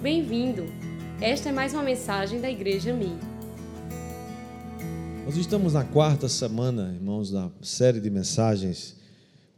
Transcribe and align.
Bem-vindo! 0.00 0.64
Esta 1.20 1.48
é 1.48 1.52
mais 1.52 1.74
uma 1.74 1.82
mensagem 1.82 2.40
da 2.40 2.48
Igreja 2.48 2.94
Mi. 2.94 3.18
Nós 5.24 5.36
estamos 5.36 5.72
na 5.72 5.82
quarta 5.82 6.28
semana, 6.28 6.92
irmãos, 6.94 7.32
da 7.32 7.50
série 7.60 8.00
de 8.00 8.08
mensagens 8.08 8.94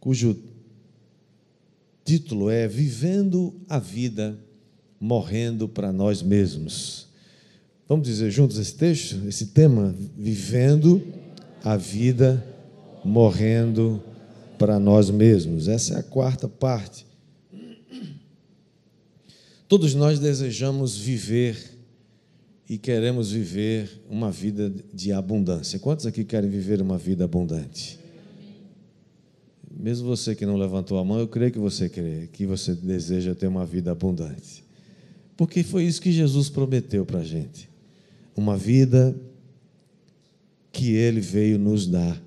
cujo 0.01 0.35
título 2.07 2.49
é 2.49 2.67
Vivendo 2.67 3.55
a 3.69 3.79
Vida, 3.79 4.39
Morrendo 4.99 5.69
para 5.69 5.93
Nós 5.93 6.23
Mesmos. 6.23 7.07
Vamos 7.87 8.09
dizer 8.09 8.31
juntos 8.31 8.57
esse 8.57 8.75
texto, 8.77 9.21
esse 9.29 9.49
tema? 9.49 9.95
Vivendo 10.17 11.03
a 11.63 11.77
vida, 11.77 12.43
morrendo 13.05 14.03
para 14.59 14.79
nós 14.79 15.11
mesmos. 15.11 15.69
Essa 15.69 15.97
é 15.97 15.99
a 15.99 16.03
quarta 16.03 16.49
parte. 16.49 17.10
Todos 19.71 19.95
nós 19.95 20.19
desejamos 20.19 20.97
viver 20.97 21.79
e 22.69 22.77
queremos 22.77 23.31
viver 23.31 24.03
uma 24.11 24.29
vida 24.29 24.69
de 24.93 25.13
abundância. 25.13 25.79
Quantos 25.79 26.07
aqui 26.07 26.25
querem 26.25 26.51
viver 26.51 26.83
uma 26.83 26.99
vida 26.99 27.25
abundante? 27.25 27.97
Mesmo 29.71 30.09
você 30.09 30.35
que 30.35 30.45
não 30.45 30.57
levantou 30.57 30.99
a 30.99 31.05
mão, 31.05 31.21
eu 31.21 31.29
creio 31.29 31.53
que 31.53 31.59
você 31.61 31.89
crê, 31.89 32.29
que 32.33 32.47
você 32.47 32.75
deseja 32.75 33.33
ter 33.33 33.47
uma 33.47 33.65
vida 33.65 33.93
abundante. 33.93 34.65
Porque 35.37 35.63
foi 35.63 35.85
isso 35.85 36.03
que 36.03 36.11
Jesus 36.11 36.49
prometeu 36.49 37.07
para 37.07 37.21
a 37.21 37.25
gente. 37.25 37.71
Uma 38.35 38.57
vida 38.57 39.15
que 40.73 40.95
Ele 40.95 41.21
veio 41.21 41.61
nos 41.61 41.87
dar. 41.87 42.21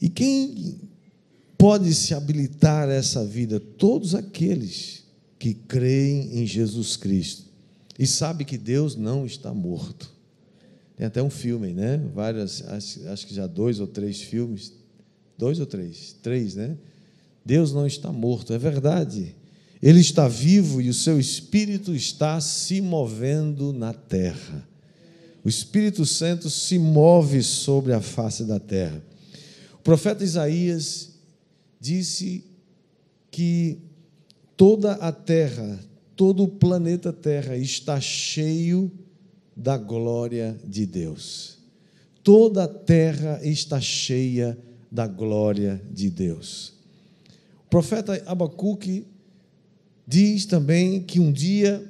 E 0.00 0.08
quem 0.08 0.80
pode 1.58 1.94
se 1.94 2.14
habilitar 2.14 2.88
a 2.88 2.94
essa 2.94 3.22
vida? 3.22 3.60
Todos 3.60 4.14
aqueles 4.14 5.06
que 5.38 5.54
creem 5.54 6.40
em 6.40 6.46
Jesus 6.46 6.96
Cristo 6.96 7.44
e 7.98 8.06
sabe 8.06 8.44
que 8.44 8.58
Deus 8.58 8.96
não 8.96 9.26
está 9.26 9.52
morto. 9.52 10.12
Tem 10.96 11.06
até 11.06 11.22
um 11.22 11.30
filme, 11.30 11.72
né? 11.72 11.98
Várias, 12.14 12.62
acho, 12.68 13.08
acho 13.08 13.26
que 13.26 13.34
já 13.34 13.46
dois 13.46 13.80
ou 13.80 13.86
três 13.86 14.20
filmes, 14.20 14.72
dois 15.36 15.60
ou 15.60 15.66
três, 15.66 16.16
três, 16.22 16.54
né? 16.54 16.76
Deus 17.44 17.72
não 17.72 17.86
está 17.86 18.12
morto, 18.12 18.52
é 18.52 18.58
verdade. 18.58 19.34
Ele 19.82 20.00
está 20.00 20.26
vivo 20.26 20.82
e 20.82 20.88
o 20.88 20.94
seu 20.94 21.20
espírito 21.20 21.94
está 21.94 22.40
se 22.40 22.80
movendo 22.80 23.72
na 23.72 23.92
terra. 23.92 24.66
O 25.44 25.48
Espírito 25.48 26.04
Santo 26.04 26.50
se 26.50 26.78
move 26.78 27.42
sobre 27.42 27.92
a 27.92 28.00
face 28.00 28.44
da 28.44 28.58
terra. 28.58 29.02
O 29.74 29.78
profeta 29.78 30.24
Isaías 30.24 31.10
disse 31.80 32.44
que 33.30 33.78
toda 34.58 34.94
a 34.94 35.12
terra, 35.12 35.78
todo 36.16 36.42
o 36.42 36.48
planeta 36.48 37.12
Terra 37.12 37.56
está 37.56 38.00
cheio 38.00 38.90
da 39.56 39.78
glória 39.78 40.58
de 40.64 40.84
Deus. 40.84 41.58
Toda 42.24 42.64
a 42.64 42.68
terra 42.68 43.40
está 43.44 43.80
cheia 43.80 44.58
da 44.90 45.06
glória 45.06 45.80
de 45.92 46.10
Deus. 46.10 46.74
O 47.66 47.70
profeta 47.70 48.20
Abacuque 48.26 49.06
diz 50.04 50.44
também 50.44 51.02
que 51.02 51.20
um 51.20 51.30
dia 51.30 51.80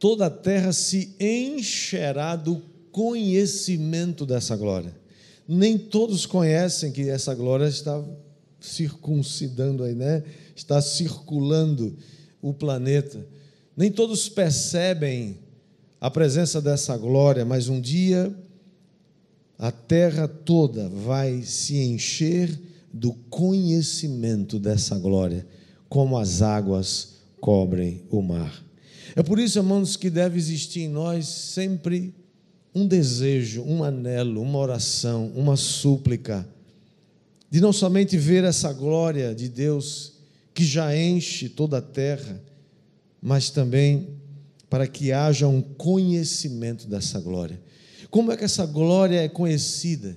toda 0.00 0.26
a 0.26 0.30
terra 0.30 0.72
se 0.72 1.14
encherá 1.20 2.34
do 2.34 2.60
conhecimento 2.90 4.26
dessa 4.26 4.56
glória. 4.56 4.92
Nem 5.46 5.78
todos 5.78 6.26
conhecem 6.26 6.90
que 6.90 7.08
essa 7.08 7.32
glória 7.32 7.66
está 7.68 8.02
circuncidando 8.66 9.84
aí, 9.84 9.94
né? 9.94 10.22
Está 10.54 10.80
circulando 10.80 11.96
o 12.42 12.52
planeta. 12.52 13.26
Nem 13.76 13.90
todos 13.90 14.28
percebem 14.28 15.38
a 16.00 16.10
presença 16.10 16.60
dessa 16.60 16.96
glória, 16.96 17.44
mas 17.44 17.68
um 17.68 17.80
dia 17.80 18.34
a 19.58 19.70
terra 19.70 20.28
toda 20.28 20.88
vai 20.88 21.42
se 21.42 21.76
encher 21.78 22.58
do 22.92 23.12
conhecimento 23.30 24.58
dessa 24.58 24.98
glória, 24.98 25.46
como 25.88 26.18
as 26.18 26.42
águas 26.42 27.16
cobrem 27.40 28.02
o 28.10 28.20
mar. 28.22 28.64
É 29.14 29.22
por 29.22 29.38
isso, 29.38 29.58
irmãos, 29.58 29.96
que 29.96 30.10
deve 30.10 30.38
existir 30.38 30.82
em 30.82 30.88
nós 30.88 31.26
sempre 31.26 32.14
um 32.74 32.86
desejo, 32.86 33.62
um 33.62 33.82
anelo, 33.82 34.42
uma 34.42 34.58
oração, 34.58 35.32
uma 35.34 35.56
súplica 35.56 36.46
de 37.56 37.62
não 37.62 37.72
somente 37.72 38.18
ver 38.18 38.44
essa 38.44 38.70
glória 38.70 39.34
de 39.34 39.48
Deus 39.48 40.12
que 40.52 40.62
já 40.62 40.94
enche 40.94 41.48
toda 41.48 41.78
a 41.78 41.80
terra, 41.80 42.38
mas 43.18 43.48
também 43.48 44.08
para 44.68 44.86
que 44.86 45.10
haja 45.10 45.48
um 45.48 45.62
conhecimento 45.62 46.86
dessa 46.86 47.18
glória. 47.18 47.58
Como 48.10 48.30
é 48.30 48.36
que 48.36 48.44
essa 48.44 48.66
glória 48.66 49.22
é 49.22 49.28
conhecida? 49.30 50.14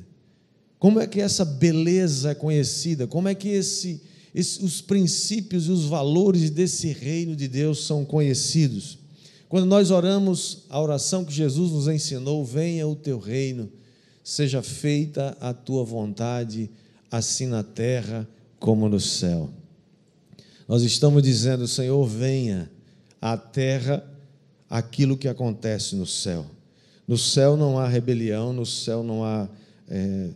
Como 0.77 0.99
é 0.99 1.07
que 1.07 1.21
essa 1.21 1.45
beleza 1.45 2.31
é 2.31 2.35
conhecida? 2.35 3.07
Como 3.07 3.29
é 3.29 3.33
que 3.33 3.47
esse, 3.47 4.01
esse, 4.35 4.61
os 4.61 4.81
princípios 4.81 5.67
e 5.67 5.71
os 5.71 5.85
valores 5.85 6.49
desse 6.49 6.91
reino 6.91 7.37
de 7.37 7.47
Deus 7.47 7.85
são 7.85 8.03
conhecidos? 8.03 8.99
Quando 9.47 9.65
nós 9.65 9.91
oramos 9.91 10.65
a 10.67 10.81
oração 10.81 11.23
que 11.23 11.31
Jesus 11.31 11.71
nos 11.71 11.87
ensinou, 11.87 12.43
venha 12.43 12.85
o 12.85 12.97
teu 12.97 13.17
reino, 13.17 13.71
seja 14.25 14.61
feita 14.61 15.37
a 15.39 15.53
tua 15.53 15.85
vontade, 15.85 16.69
assim 17.11 17.47
na 17.47 17.63
terra 17.63 18.27
como 18.59 18.87
no 18.89 18.99
céu. 18.99 19.49
Nós 20.67 20.83
estamos 20.83 21.23
dizendo, 21.23 21.67
Senhor, 21.67 22.05
venha 22.05 22.69
à 23.21 23.35
terra 23.35 24.03
aquilo 24.69 25.17
que 25.17 25.27
acontece 25.27 25.95
no 25.95 26.05
céu. 26.05 26.45
No 27.07 27.17
céu 27.17 27.57
não 27.57 27.79
há 27.79 27.87
rebelião, 27.87 28.53
no 28.53 28.65
céu 28.65 29.01
não 29.01 29.23
há 29.23 29.49
é, 29.89 30.29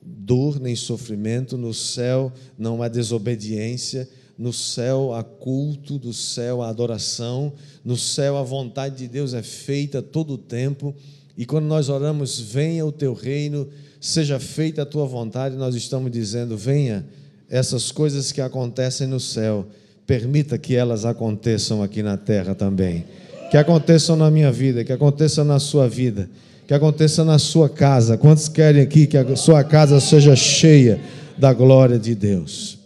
dor 0.00 0.58
nem 0.58 0.74
sofrimento, 0.74 1.58
no 1.58 1.74
céu 1.74 2.32
não 2.58 2.82
há 2.82 2.88
desobediência, 2.88 4.08
no 4.38 4.52
céu 4.52 5.12
há 5.12 5.22
culto, 5.22 6.00
no 6.02 6.12
céu 6.12 6.62
há 6.62 6.68
adoração, 6.68 7.52
no 7.84 7.96
céu 7.96 8.36
a 8.36 8.42
vontade 8.42 8.96
de 8.96 9.08
Deus 9.08 9.34
é 9.34 9.42
feita 9.42 10.00
todo 10.00 10.34
o 10.34 10.38
tempo. 10.38 10.94
E 11.36 11.44
quando 11.44 11.66
nós 11.66 11.88
oramos, 11.88 12.40
venha 12.40 12.86
o 12.86 12.90
teu 12.90 13.12
reino, 13.12 13.68
seja 14.00 14.38
feita 14.38 14.82
a 14.82 14.86
tua 14.86 15.04
vontade, 15.06 15.56
nós 15.56 15.74
estamos 15.74 16.10
dizendo: 16.10 16.56
venha 16.56 17.04
essas 17.50 17.92
coisas 17.92 18.32
que 18.32 18.40
acontecem 18.40 19.06
no 19.06 19.20
céu, 19.20 19.66
permita 20.06 20.56
que 20.56 20.74
elas 20.74 21.04
aconteçam 21.04 21.82
aqui 21.82 22.02
na 22.02 22.16
terra 22.16 22.54
também. 22.54 23.04
Que 23.50 23.56
aconteçam 23.56 24.16
na 24.16 24.30
minha 24.30 24.50
vida, 24.50 24.82
que 24.82 24.92
aconteçam 24.92 25.44
na 25.44 25.60
sua 25.60 25.88
vida, 25.88 26.28
que 26.66 26.74
aconteça 26.74 27.24
na 27.24 27.38
sua 27.38 27.68
casa. 27.68 28.16
Quantos 28.16 28.48
querem 28.48 28.82
aqui 28.82 29.06
que 29.06 29.16
a 29.16 29.36
sua 29.36 29.62
casa 29.62 30.00
seja 30.00 30.34
cheia 30.34 31.00
da 31.38 31.52
glória 31.52 31.98
de 31.98 32.14
Deus? 32.14 32.78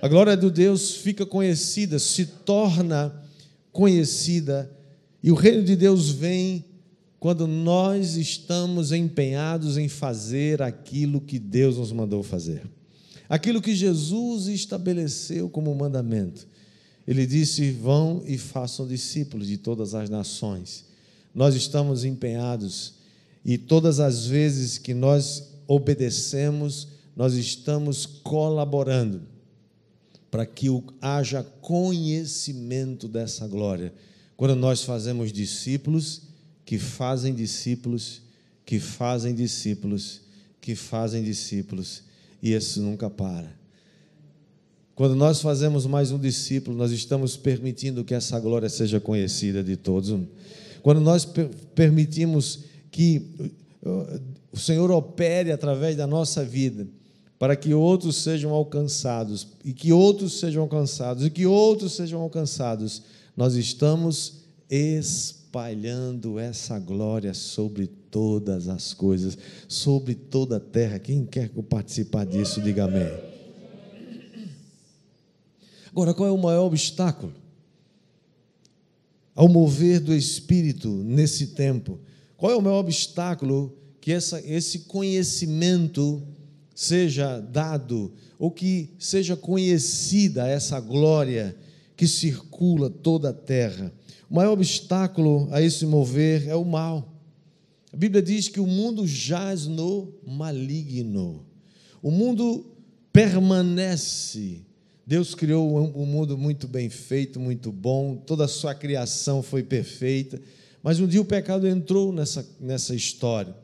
A 0.00 0.06
glória 0.06 0.36
de 0.36 0.50
Deus 0.50 0.94
fica 0.96 1.24
conhecida, 1.24 1.98
se 1.98 2.26
torna 2.26 3.12
conhecida, 3.72 4.70
e 5.22 5.32
o 5.32 5.34
reino 5.34 5.64
de 5.64 5.74
Deus 5.74 6.10
vem 6.10 6.64
quando 7.24 7.46
nós 7.46 8.16
estamos 8.16 8.92
empenhados 8.92 9.78
em 9.78 9.88
fazer 9.88 10.60
aquilo 10.60 11.22
que 11.22 11.38
Deus 11.38 11.78
nos 11.78 11.90
mandou 11.90 12.22
fazer, 12.22 12.70
aquilo 13.26 13.62
que 13.62 13.74
Jesus 13.74 14.46
estabeleceu 14.46 15.48
como 15.48 15.74
mandamento. 15.74 16.46
Ele 17.08 17.26
disse: 17.26 17.70
Vão 17.70 18.22
e 18.26 18.36
façam 18.36 18.86
discípulos 18.86 19.46
de 19.46 19.56
todas 19.56 19.94
as 19.94 20.10
nações. 20.10 20.84
Nós 21.34 21.54
estamos 21.54 22.04
empenhados 22.04 22.96
e 23.42 23.56
todas 23.56 24.00
as 24.00 24.26
vezes 24.26 24.76
que 24.76 24.92
nós 24.92 25.44
obedecemos, 25.66 26.88
nós 27.16 27.32
estamos 27.32 28.04
colaborando 28.04 29.22
para 30.30 30.44
que 30.44 30.66
haja 31.00 31.42
conhecimento 31.62 33.08
dessa 33.08 33.46
glória. 33.48 33.94
Quando 34.36 34.54
nós 34.54 34.82
fazemos 34.82 35.32
discípulos, 35.32 36.33
que 36.64 36.78
fazem 36.78 37.34
discípulos, 37.34 38.22
que 38.64 38.80
fazem 38.80 39.34
discípulos, 39.34 40.22
que 40.60 40.74
fazem 40.74 41.22
discípulos, 41.22 42.02
e 42.42 42.52
isso 42.52 42.80
nunca 42.80 43.10
para. 43.10 43.52
Quando 44.94 45.14
nós 45.14 45.40
fazemos 45.40 45.86
mais 45.86 46.10
um 46.12 46.18
discípulo, 46.18 46.76
nós 46.76 46.92
estamos 46.92 47.36
permitindo 47.36 48.04
que 48.04 48.14
essa 48.14 48.38
glória 48.38 48.68
seja 48.68 49.00
conhecida 49.00 49.62
de 49.62 49.76
todos. 49.76 50.16
Quando 50.82 51.00
nós 51.00 51.26
permitimos 51.74 52.60
que 52.90 53.26
uh, 53.82 54.20
o 54.52 54.58
Senhor 54.58 54.90
opere 54.90 55.50
através 55.50 55.96
da 55.96 56.06
nossa 56.06 56.44
vida, 56.44 56.86
para 57.38 57.56
que 57.56 57.74
outros 57.74 58.16
sejam 58.16 58.52
alcançados, 58.52 59.48
e 59.64 59.72
que 59.72 59.92
outros 59.92 60.38
sejam 60.38 60.62
alcançados, 60.62 61.26
e 61.26 61.30
que 61.30 61.44
outros 61.44 61.92
sejam 61.94 62.20
alcançados, 62.20 63.02
nós 63.36 63.54
estamos 63.56 64.44
espalhando 64.70 65.43
espalhando 65.54 66.36
essa 66.36 66.80
glória 66.80 67.32
sobre 67.32 67.86
todas 67.86 68.66
as 68.66 68.92
coisas, 68.92 69.38
sobre 69.68 70.12
toda 70.12 70.56
a 70.56 70.60
terra. 70.60 70.98
Quem 70.98 71.24
quer 71.24 71.48
participar 71.68 72.26
disso, 72.26 72.60
diga 72.60 72.86
amém. 72.86 73.06
Agora, 75.92 76.12
qual 76.12 76.28
é 76.28 76.32
o 76.32 76.36
maior 76.36 76.64
obstáculo 76.64 77.32
ao 79.32 79.48
mover 79.48 80.00
do 80.00 80.12
Espírito 80.12 80.88
nesse 80.88 81.48
tempo? 81.48 82.00
Qual 82.36 82.50
é 82.50 82.56
o 82.56 82.62
maior 82.62 82.80
obstáculo 82.80 83.78
que 84.00 84.10
essa, 84.10 84.40
esse 84.44 84.80
conhecimento 84.80 86.20
seja 86.74 87.38
dado, 87.38 88.12
ou 88.40 88.50
que 88.50 88.90
seja 88.98 89.36
conhecida 89.36 90.48
essa 90.48 90.80
glória 90.80 91.56
que 91.96 92.08
circula 92.08 92.90
toda 92.90 93.28
a 93.28 93.32
terra? 93.32 93.92
O 94.34 94.36
maior 94.36 94.54
obstáculo 94.54 95.46
a 95.52 95.62
esse 95.62 95.86
mover 95.86 96.48
é 96.48 96.56
o 96.56 96.64
mal. 96.64 97.08
A 97.92 97.96
Bíblia 97.96 98.20
diz 98.20 98.48
que 98.48 98.58
o 98.58 98.66
mundo 98.66 99.06
jaz 99.06 99.68
no 99.68 100.12
maligno. 100.26 101.46
O 102.02 102.10
mundo 102.10 102.66
permanece. 103.12 104.62
Deus 105.06 105.36
criou 105.36 105.78
um 105.96 106.04
mundo 106.04 106.36
muito 106.36 106.66
bem 106.66 106.90
feito, 106.90 107.38
muito 107.38 107.70
bom, 107.70 108.16
toda 108.16 108.46
a 108.46 108.48
sua 108.48 108.74
criação 108.74 109.40
foi 109.40 109.62
perfeita, 109.62 110.42
mas 110.82 110.98
um 110.98 111.06
dia 111.06 111.20
o 111.20 111.24
pecado 111.24 111.68
entrou 111.68 112.12
nessa, 112.12 112.44
nessa 112.58 112.92
história. 112.92 113.54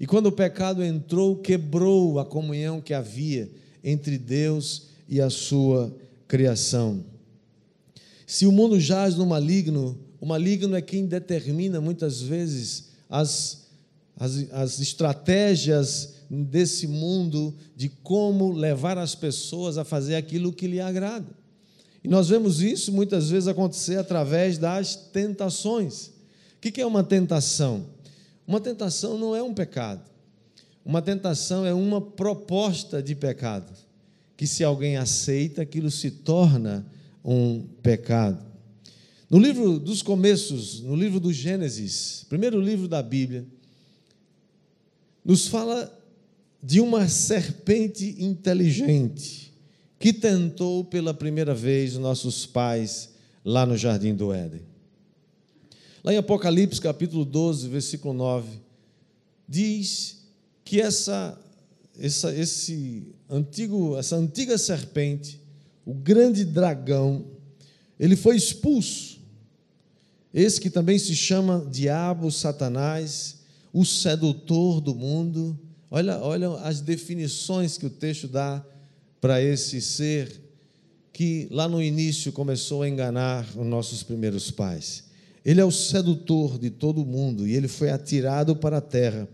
E 0.00 0.08
quando 0.08 0.26
o 0.26 0.32
pecado 0.32 0.82
entrou, 0.82 1.36
quebrou 1.36 2.18
a 2.18 2.24
comunhão 2.24 2.80
que 2.80 2.92
havia 2.92 3.48
entre 3.84 4.18
Deus 4.18 4.88
e 5.08 5.20
a 5.20 5.30
sua 5.30 5.96
criação. 6.26 7.04
Se 8.26 8.44
o 8.44 8.50
mundo 8.50 8.80
jaz 8.80 9.14
no 9.14 9.24
maligno, 9.24 9.96
o 10.20 10.26
maligno 10.26 10.76
é 10.76 10.82
quem 10.82 11.06
determina 11.06 11.80
muitas 11.80 12.20
vezes 12.20 12.90
as, 13.08 13.66
as, 14.18 14.50
as 14.52 14.80
estratégias 14.80 16.14
desse 16.28 16.86
mundo 16.86 17.54
de 17.76 17.88
como 17.88 18.52
levar 18.52 18.98
as 18.98 19.14
pessoas 19.14 19.78
a 19.78 19.84
fazer 19.84 20.16
aquilo 20.16 20.52
que 20.52 20.66
lhe 20.66 20.80
agrada. 20.80 21.34
E 22.02 22.08
nós 22.08 22.28
vemos 22.28 22.62
isso 22.62 22.92
muitas 22.92 23.30
vezes 23.30 23.48
acontecer 23.48 23.96
através 23.96 24.58
das 24.58 24.94
tentações. 24.94 26.08
O 26.56 26.60
que 26.60 26.80
é 26.80 26.86
uma 26.86 27.02
tentação? 27.02 27.86
Uma 28.46 28.60
tentação 28.60 29.18
não 29.18 29.34
é 29.34 29.42
um 29.42 29.52
pecado. 29.52 30.02
Uma 30.84 31.02
tentação 31.02 31.66
é 31.66 31.74
uma 31.74 32.00
proposta 32.00 33.02
de 33.02 33.16
pecado, 33.16 33.72
que 34.36 34.46
se 34.46 34.62
alguém 34.62 34.96
aceita, 34.96 35.62
aquilo 35.62 35.90
se 35.90 36.12
torna 36.12 36.86
um 37.24 37.64
pecado. 37.82 38.45
No 39.28 39.40
livro 39.40 39.80
dos 39.80 40.02
começos, 40.02 40.80
no 40.80 40.94
livro 40.94 41.18
do 41.18 41.32
Gênesis, 41.32 42.24
primeiro 42.28 42.60
livro 42.60 42.86
da 42.86 43.02
Bíblia, 43.02 43.44
nos 45.24 45.48
fala 45.48 45.92
de 46.62 46.80
uma 46.80 47.08
serpente 47.08 48.14
inteligente 48.20 49.52
que 49.98 50.12
tentou 50.12 50.84
pela 50.84 51.12
primeira 51.12 51.52
vez 51.52 51.96
nossos 51.96 52.46
pais 52.46 53.10
lá 53.44 53.66
no 53.66 53.76
jardim 53.76 54.14
do 54.14 54.32
Éden. 54.32 54.62
Lá 56.04 56.12
em 56.12 56.18
Apocalipse, 56.18 56.80
capítulo 56.80 57.24
12, 57.24 57.66
versículo 57.66 58.14
9, 58.14 58.60
diz 59.48 60.24
que 60.64 60.80
essa, 60.80 61.36
essa, 61.98 62.32
esse 62.32 63.08
antigo, 63.28 63.96
essa 63.96 64.14
antiga 64.14 64.56
serpente, 64.56 65.40
o 65.84 65.92
grande 65.92 66.44
dragão, 66.44 67.24
ele 67.98 68.14
foi 68.14 68.36
expulso 68.36 69.15
esse 70.36 70.60
que 70.60 70.68
também 70.68 70.98
se 70.98 71.16
chama 71.16 71.66
Diabo, 71.72 72.30
Satanás, 72.30 73.36
o 73.72 73.86
sedutor 73.86 74.82
do 74.82 74.94
mundo. 74.94 75.58
Olha, 75.90 76.18
olha 76.18 76.50
as 76.58 76.82
definições 76.82 77.78
que 77.78 77.86
o 77.86 77.90
texto 77.90 78.28
dá 78.28 78.62
para 79.18 79.40
esse 79.40 79.80
ser 79.80 80.42
que 81.10 81.48
lá 81.50 81.66
no 81.66 81.82
início 81.82 82.30
começou 82.32 82.82
a 82.82 82.88
enganar 82.88 83.48
os 83.56 83.66
nossos 83.66 84.02
primeiros 84.02 84.50
pais. 84.50 85.04
Ele 85.42 85.58
é 85.58 85.64
o 85.64 85.72
sedutor 85.72 86.58
de 86.58 86.68
todo 86.68 87.00
o 87.00 87.06
mundo 87.06 87.48
e 87.48 87.54
ele 87.54 87.66
foi 87.66 87.88
atirado 87.88 88.54
para 88.54 88.76
a 88.76 88.82
terra 88.82 89.26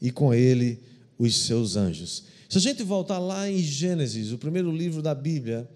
e 0.00 0.10
com 0.10 0.32
ele 0.32 0.80
os 1.18 1.36
seus 1.44 1.76
anjos. 1.76 2.24
Se 2.48 2.56
a 2.56 2.62
gente 2.62 2.82
voltar 2.82 3.18
lá 3.18 3.50
em 3.50 3.58
Gênesis, 3.58 4.32
o 4.32 4.38
primeiro 4.38 4.74
livro 4.74 5.02
da 5.02 5.14
Bíblia, 5.14 5.68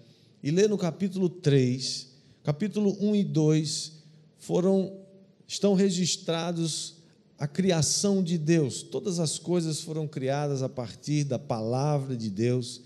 e 0.42 0.50
ler 0.50 0.70
no 0.70 0.78
capítulo 0.78 1.28
3, 1.28 2.06
capítulo 2.42 2.96
1 2.98 3.16
e 3.16 3.24
2, 3.24 3.99
foram 4.40 4.98
estão 5.46 5.74
registrados 5.74 6.94
a 7.38 7.46
criação 7.46 8.22
de 8.22 8.36
Deus. 8.36 8.82
Todas 8.82 9.18
as 9.18 9.38
coisas 9.38 9.80
foram 9.80 10.06
criadas 10.06 10.62
a 10.62 10.68
partir 10.68 11.24
da 11.24 11.38
palavra 11.38 12.16
de 12.16 12.28
Deus. 12.30 12.82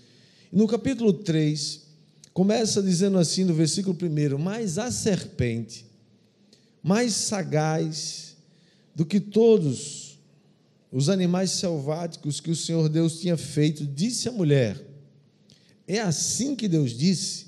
No 0.51 0.67
capítulo 0.67 1.11
3, 1.13 1.81
começa 2.33 2.81
dizendo 2.81 3.17
assim 3.17 3.43
no 3.43 3.53
versículo 3.53 3.97
1: 4.01 4.37
Mas 4.37 4.77
a 4.77 4.91
serpente, 4.91 5.85
mais 6.81 7.13
sagaz 7.13 8.35
do 8.95 9.05
que 9.05 9.19
todos 9.19 10.19
os 10.91 11.09
animais 11.09 11.51
selváticos 11.51 12.39
que 12.39 12.49
o 12.49 12.55
Senhor 12.55 12.87
Deus 12.89 13.19
tinha 13.19 13.37
feito, 13.37 13.85
disse 13.85 14.29
à 14.29 14.31
mulher: 14.31 14.81
É 15.87 15.99
assim 15.99 16.55
que 16.55 16.67
Deus 16.67 16.97
disse: 16.97 17.47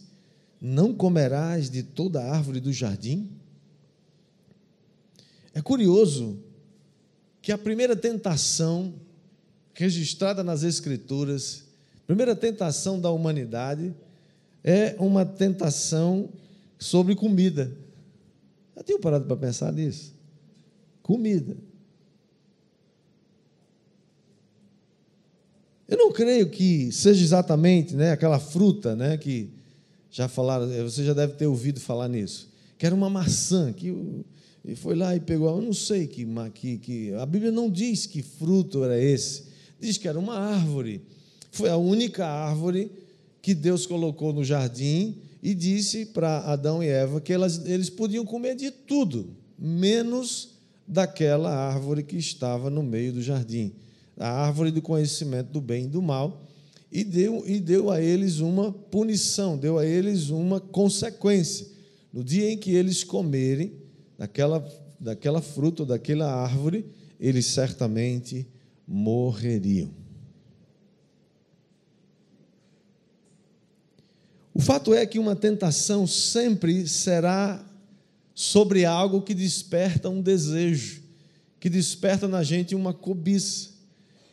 Não 0.62 0.94
comerás 0.94 1.70
de 1.70 1.82
toda 1.82 2.24
árvore 2.24 2.60
do 2.60 2.72
jardim? 2.72 3.37
É 5.58 5.62
curioso 5.64 6.38
que 7.42 7.52
a 7.52 7.58
primeira 7.58 7.96
tentação 7.96 8.94
registrada 9.74 10.44
nas 10.44 10.62
Escrituras, 10.62 11.64
primeira 12.06 12.36
tentação 12.36 13.02
da 13.02 13.10
humanidade, 13.10 13.92
é 14.64 14.96
uma 15.00 15.26
tentação 15.26 16.30
sobre 16.78 17.16
comida. 17.16 17.76
Já 18.76 18.84
tinha 18.84 19.00
parado 19.00 19.26
para 19.26 19.36
pensar 19.36 19.74
nisso? 19.74 20.14
Comida. 21.02 21.58
Eu 25.88 25.98
não 25.98 26.12
creio 26.12 26.52
que 26.52 26.92
seja 26.92 27.24
exatamente 27.24 27.96
né, 27.96 28.12
aquela 28.12 28.38
fruta 28.38 28.96
né, 28.96 29.18
que 29.18 29.50
já 30.12 30.28
falaram, 30.28 30.68
você 30.84 31.04
já 31.04 31.16
deve 31.16 31.34
ter 31.34 31.48
ouvido 31.48 31.80
falar 31.80 32.08
nisso, 32.08 32.48
que 32.78 32.86
era 32.86 32.94
uma 32.94 33.10
maçã, 33.10 33.74
que 33.74 33.92
e 34.68 34.76
foi 34.76 34.96
lá 34.96 35.16
e 35.16 35.20
pegou, 35.22 35.48
eu 35.48 35.62
não 35.62 35.72
sei 35.72 36.06
que, 36.08 36.28
que, 36.54 36.78
que 36.78 37.14
a 37.14 37.26
Bíblia 37.26 37.54
não 37.54 37.72
diz 37.72 38.06
que 38.06 38.22
fruto 38.22 38.84
era 38.84 39.02
esse, 39.02 39.46
diz 39.80 39.98
que 39.98 40.10
era 40.10 40.20
uma 40.20 40.38
árvore. 40.38 41.02
Foi 41.52 41.70
a 41.70 41.78
única 41.78 42.28
árvore 42.28 42.92
que 43.42 43.56
Deus 43.56 43.86
colocou 43.86 44.34
no 44.34 44.44
jardim 44.44 45.22
e 45.42 45.56
disse 45.56 46.08
para 46.08 46.40
Adão 46.40 46.84
e 46.84 46.88
Eva 46.88 47.22
que 47.22 47.32
elas, 47.32 47.66
eles 47.66 47.90
podiam 47.90 48.26
comer 48.26 48.56
de 48.56 48.70
tudo, 48.70 49.30
menos 49.58 50.50
daquela 50.86 51.50
árvore 51.50 52.04
que 52.04 52.18
estava 52.18 52.70
no 52.70 52.84
meio 52.84 53.14
do 53.14 53.22
jardim, 53.22 53.72
a 54.18 54.30
árvore 54.30 54.70
do 54.70 54.82
conhecimento 54.82 55.50
do 55.50 55.62
bem 55.62 55.86
e 55.86 55.88
do 55.88 56.02
mal, 56.02 56.46
e 56.92 57.06
deu, 57.06 57.42
e 57.48 57.62
deu 57.62 57.90
a 57.90 58.02
eles 58.02 58.40
uma 58.40 58.74
punição, 58.74 59.58
deu 59.58 59.78
a 59.78 59.86
eles 59.86 60.30
uma 60.30 60.60
consequência. 60.60 61.68
No 62.12 62.22
dia 62.22 62.52
em 62.52 62.58
que 62.58 62.72
eles 62.72 63.06
comerem, 63.06 63.87
daquela, 64.18 64.68
daquela 65.00 65.42
fruta, 65.42 65.86
daquela 65.86 66.32
árvore, 66.32 66.86
eles 67.20 67.46
certamente 67.46 68.48
morreriam. 68.88 69.92
O 74.54 74.60
fato 74.60 74.94
é 74.94 75.06
que 75.06 75.20
uma 75.20 75.36
tentação 75.36 76.08
sempre 76.08 76.88
será 76.88 77.64
sobre 78.34 78.86
algo 78.86 79.22
que 79.22 79.36
desperta 79.36 80.10
um 80.10 80.22
desejo, 80.22 81.04
que 81.60 81.70
desperta 81.70 82.28
na 82.28 82.42
gente 82.42 82.74
uma 82.74 82.94
cobiça, 82.94 83.70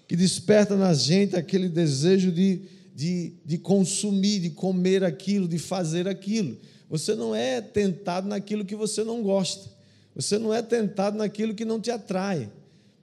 que 0.09 0.17
desperta 0.17 0.77
na 0.77 0.95
gente 0.95 1.37
aquele 1.37 1.69
desejo 1.69 2.33
de, 2.33 2.63
de, 2.95 3.35
de 3.45 3.59
consumir, 3.59 4.41
de 4.41 4.51
comer 4.51 5.05
aquilo, 5.05 5.47
de 5.47 5.59
fazer 5.59 6.09
aquilo. 6.09 6.57
Você 6.89 7.15
não 7.15 7.35
é 7.35 7.61
tentado 7.61 8.27
naquilo 8.27 8.65
que 8.65 8.77
você 8.77 9.05
não 9.05 9.23
gosta. 9.23 9.74
Você 10.15 10.39
não 10.39 10.55
é 10.55 10.63
tentado 10.63 11.17
naquilo 11.17 11.55
que 11.55 11.65
não 11.65 11.81
te 11.81 11.91
atrai. 11.91 12.51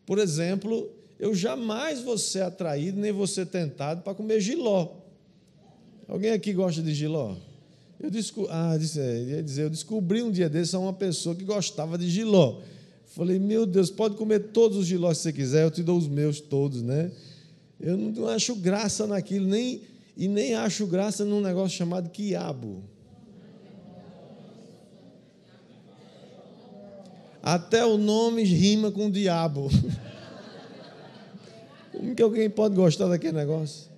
Por 0.05 0.17
exemplo, 0.17 0.89
eu 1.19 1.35
jamais 1.35 2.01
vou 2.01 2.17
ser 2.17 2.41
atraído, 2.41 2.99
nem 2.99 3.11
vou 3.11 3.27
ser 3.27 3.45
tentado 3.45 4.01
para 4.01 4.13
comer 4.13 4.39
giló. 4.39 4.93
Alguém 6.07 6.31
aqui 6.31 6.53
gosta 6.53 6.81
de 6.81 6.93
giló? 6.93 7.35
Eu, 7.99 8.09
desco... 8.09 8.47
ah, 8.49 8.75
disse, 8.77 8.99
é, 8.99 9.23
ia 9.23 9.43
dizer, 9.43 9.63
eu 9.63 9.69
descobri 9.69 10.23
um 10.23 10.31
dia 10.31 10.49
desse 10.49 10.75
uma 10.75 10.93
pessoa 10.93 11.35
que 11.35 11.43
gostava 11.43 11.97
de 11.97 12.09
giló. 12.09 12.59
Falei, 13.05 13.37
meu 13.37 13.65
Deus, 13.65 13.91
pode 13.91 14.15
comer 14.15 14.51
todos 14.51 14.77
os 14.77 14.85
gilós 14.87 15.17
que 15.17 15.23
você 15.23 15.33
quiser, 15.33 15.63
eu 15.63 15.71
te 15.71 15.83
dou 15.83 15.97
os 15.97 16.07
meus 16.07 16.39
todos, 16.39 16.81
né? 16.81 17.11
Eu 17.79 17.97
não 17.97 18.27
acho 18.27 18.55
graça 18.55 19.05
naquilo, 19.05 19.47
nem, 19.47 19.81
e 20.15 20.27
nem 20.27 20.55
acho 20.55 20.87
graça 20.87 21.25
num 21.25 21.41
negócio 21.41 21.77
chamado 21.77 22.09
quiabo. 22.09 22.83
Até 27.41 27.85
o 27.85 27.97
nome 27.97 28.43
rima 28.43 28.91
com 28.91 29.07
o 29.07 29.11
diabo. 29.11 29.69
Como 31.91 32.15
que 32.15 32.21
alguém 32.21 32.49
pode 32.49 32.75
gostar 32.75 33.07
daquele 33.07 33.37
negócio? 33.37 33.89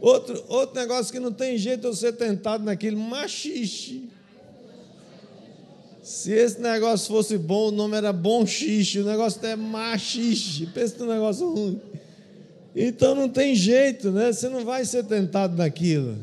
Outro, 0.00 0.42
outro 0.48 0.80
negócio 0.80 1.12
que 1.12 1.18
não 1.18 1.32
tem 1.32 1.58
jeito 1.58 1.80
de 1.80 1.86
eu 1.88 1.94
ser 1.94 2.12
tentado 2.12 2.64
naquele 2.64 2.96
machixe. 2.96 4.08
Se 6.02 6.32
esse 6.32 6.60
negócio 6.60 7.08
fosse 7.08 7.36
bom, 7.36 7.68
o 7.68 7.70
nome 7.70 7.96
era 7.96 8.12
bom 8.12 8.46
xixi, 8.46 9.00
o 9.00 9.04
negócio 9.04 9.44
é 9.44 9.54
machixe. 9.54 10.66
Pensa 10.66 11.04
no 11.04 11.12
negócio 11.12 11.52
ruim. 11.52 11.80
Então 12.74 13.14
não 13.14 13.28
tem 13.28 13.54
jeito, 13.54 14.10
né? 14.10 14.32
Você 14.32 14.48
não 14.48 14.64
vai 14.64 14.84
ser 14.84 15.04
tentado 15.04 15.56
naquilo. 15.56 16.16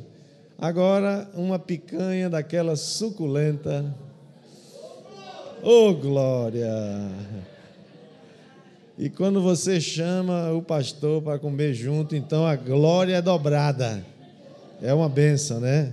Agora, 0.57 1.29
uma 1.35 1.59
picanha 1.59 2.29
daquela 2.29 2.75
suculenta. 2.75 3.93
Oh, 5.67 5.95
glória! 5.95 6.69
E 8.99 9.09
quando 9.09 9.41
você 9.41 9.81
chama 9.81 10.51
o 10.51 10.61
pastor 10.61 11.23
para 11.23 11.39
comer 11.39 11.73
junto, 11.73 12.15
então 12.15 12.45
a 12.45 12.55
glória 12.55 13.15
é 13.15 13.21
dobrada. 13.21 14.05
É 14.79 14.93
uma 14.93 15.09
benção, 15.09 15.59
né? 15.59 15.91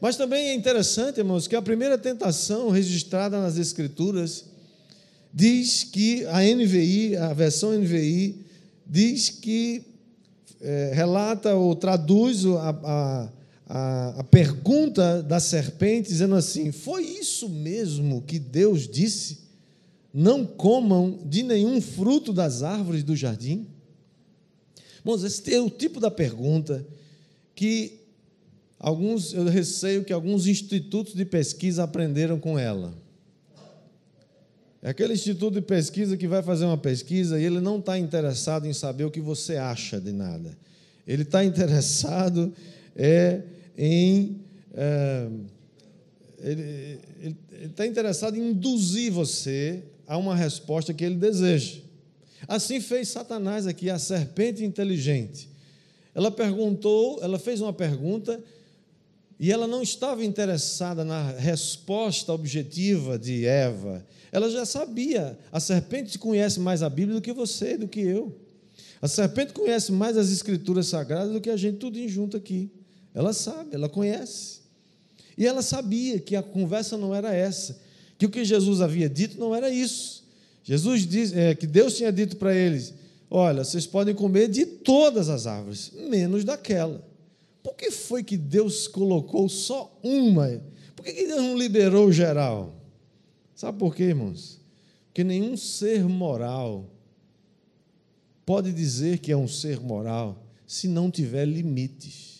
Mas 0.00 0.16
também 0.16 0.50
é 0.50 0.54
interessante, 0.54 1.18
irmãos, 1.18 1.48
que 1.48 1.56
a 1.56 1.60
primeira 1.60 1.98
tentação 1.98 2.68
registrada 2.68 3.42
nas 3.42 3.58
Escrituras 3.58 4.44
diz 5.34 5.82
que 5.82 6.24
a 6.26 6.40
NVI, 6.40 7.16
a 7.16 7.34
versão 7.34 7.72
NVI, 7.72 8.46
diz 8.86 9.30
que 9.30 9.82
é, 10.60 10.92
relata 10.94 11.56
ou 11.56 11.74
traduz 11.74 12.46
a, 12.46 12.70
a, 12.70 13.28
a 13.68 14.24
pergunta 14.24 15.22
da 15.22 15.38
serpente, 15.38 16.08
dizendo 16.08 16.34
assim: 16.34 16.72
Foi 16.72 17.04
isso 17.04 17.48
mesmo 17.48 18.22
que 18.22 18.38
Deus 18.38 18.88
disse? 18.88 19.40
Não 20.12 20.46
comam 20.46 21.20
de 21.26 21.42
nenhum 21.42 21.80
fruto 21.80 22.32
das 22.32 22.62
árvores 22.62 23.04
do 23.04 23.14
jardim? 23.14 23.66
Irmãos, 25.00 25.22
esse 25.22 25.54
é 25.54 25.60
o 25.60 25.68
tipo 25.68 26.00
da 26.00 26.10
pergunta 26.10 26.84
que 27.54 28.00
alguns, 28.78 29.34
eu 29.34 29.44
receio 29.44 30.02
que 30.02 30.12
alguns 30.12 30.46
institutos 30.46 31.14
de 31.14 31.24
pesquisa 31.24 31.84
aprenderam 31.84 32.40
com 32.40 32.58
ela. 32.58 32.94
É 34.80 34.90
aquele 34.90 35.12
instituto 35.12 35.54
de 35.54 35.60
pesquisa 35.60 36.16
que 36.16 36.28
vai 36.28 36.42
fazer 36.42 36.64
uma 36.64 36.78
pesquisa 36.78 37.38
e 37.38 37.44
ele 37.44 37.60
não 37.60 37.78
está 37.78 37.98
interessado 37.98 38.66
em 38.66 38.72
saber 38.72 39.04
o 39.04 39.10
que 39.10 39.20
você 39.20 39.56
acha 39.56 40.00
de 40.00 40.12
nada. 40.12 40.56
Ele 41.06 41.22
está 41.22 41.44
interessado 41.44 42.52
é, 42.94 43.42
em. 43.78 44.40
É, 44.74 45.28
ele 46.40 47.00
está 47.64 47.86
interessado 47.86 48.36
em 48.36 48.50
induzir 48.50 49.10
você 49.10 49.82
a 50.06 50.16
uma 50.16 50.36
resposta 50.36 50.92
que 50.92 51.04
ele 51.04 51.16
deseja. 51.16 51.80
Assim 52.46 52.80
fez 52.80 53.08
Satanás 53.08 53.66
aqui, 53.66 53.90
a 53.90 53.98
serpente 53.98 54.64
inteligente. 54.64 55.48
Ela 56.14 56.30
perguntou, 56.30 57.18
ela 57.22 57.38
fez 57.38 57.60
uma 57.60 57.72
pergunta 57.72 58.42
e 59.38 59.52
ela 59.52 59.66
não 59.66 59.82
estava 59.82 60.24
interessada 60.24 61.04
na 61.04 61.30
resposta 61.32 62.32
objetiva 62.32 63.18
de 63.18 63.46
Eva. 63.46 64.04
Ela 64.32 64.50
já 64.50 64.64
sabia. 64.64 65.38
A 65.52 65.60
serpente 65.60 66.18
conhece 66.18 66.58
mais 66.60 66.82
a 66.82 66.90
Bíblia 66.90 67.16
do 67.16 67.22
que 67.22 67.32
você, 67.32 67.76
do 67.76 67.88
que 67.88 68.00
eu. 68.00 68.36
A 69.00 69.06
serpente 69.06 69.52
conhece 69.52 69.92
mais 69.92 70.16
as 70.16 70.30
escrituras 70.30 70.86
sagradas 70.86 71.32
do 71.32 71.40
que 71.40 71.50
a 71.50 71.56
gente 71.56 71.78
tudo 71.78 72.08
junto 72.08 72.36
aqui. 72.36 72.70
Ela 73.14 73.32
sabe, 73.32 73.74
ela 73.74 73.88
conhece. 73.88 74.60
E 75.36 75.46
ela 75.46 75.62
sabia 75.62 76.18
que 76.18 76.34
a 76.34 76.42
conversa 76.42 76.96
não 76.96 77.14
era 77.14 77.32
essa, 77.34 77.80
que 78.18 78.26
o 78.26 78.30
que 78.30 78.44
Jesus 78.44 78.80
havia 78.80 79.08
dito 79.08 79.38
não 79.38 79.54
era 79.54 79.70
isso. 79.70 80.24
Jesus 80.64 81.06
diz 81.06 81.32
é, 81.32 81.54
que 81.54 81.66
Deus 81.66 81.96
tinha 81.96 82.12
dito 82.12 82.36
para 82.36 82.54
eles: 82.54 82.92
Olha, 83.30 83.64
vocês 83.64 83.86
podem 83.86 84.14
comer 84.14 84.48
de 84.48 84.66
todas 84.66 85.28
as 85.28 85.46
árvores, 85.46 85.92
menos 85.94 86.44
daquela. 86.44 87.06
Por 87.62 87.74
que 87.74 87.90
foi 87.90 88.22
que 88.22 88.36
Deus 88.36 88.88
colocou 88.88 89.48
só 89.48 89.98
uma? 90.02 90.60
Por 90.96 91.04
que 91.04 91.12
Deus 91.12 91.42
não 91.42 91.56
liberou 91.56 92.10
geral? 92.10 92.74
Sabe 93.54 93.78
por 93.78 93.94
quê, 93.94 94.04
irmãos? 94.04 94.58
Porque 95.06 95.22
nenhum 95.22 95.56
ser 95.56 96.04
moral 96.04 96.88
pode 98.46 98.72
dizer 98.72 99.18
que 99.18 99.30
é 99.30 99.36
um 99.36 99.48
ser 99.48 99.80
moral 99.80 100.46
se 100.66 100.88
não 100.88 101.10
tiver 101.10 101.44
limites. 101.44 102.37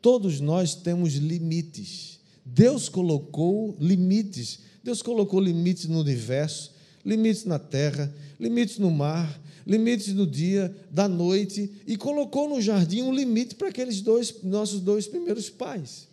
Todos 0.00 0.40
nós 0.40 0.74
temos 0.74 1.14
limites. 1.14 2.20
Deus 2.44 2.88
colocou 2.88 3.76
limites. 3.78 4.60
Deus 4.82 5.02
colocou 5.02 5.40
limites 5.40 5.86
no 5.86 6.00
universo, 6.00 6.72
limites 7.04 7.44
na 7.44 7.58
terra, 7.58 8.12
limites 8.38 8.78
no 8.78 8.90
mar, 8.90 9.40
limites 9.66 10.14
no 10.14 10.26
dia, 10.26 10.74
da 10.90 11.06
noite, 11.06 11.70
e 11.86 11.96
colocou 11.96 12.48
no 12.48 12.60
jardim 12.60 13.02
um 13.02 13.14
limite 13.14 13.54
para 13.54 13.68
aqueles 13.68 14.00
dois, 14.00 14.42
nossos 14.42 14.80
dois 14.80 15.06
primeiros 15.06 15.50
pais. 15.50 16.08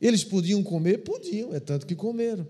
Eles 0.00 0.22
podiam 0.22 0.62
comer? 0.62 0.98
Podiam, 0.98 1.54
é 1.54 1.60
tanto 1.60 1.86
que 1.86 1.94
comeram. 1.94 2.46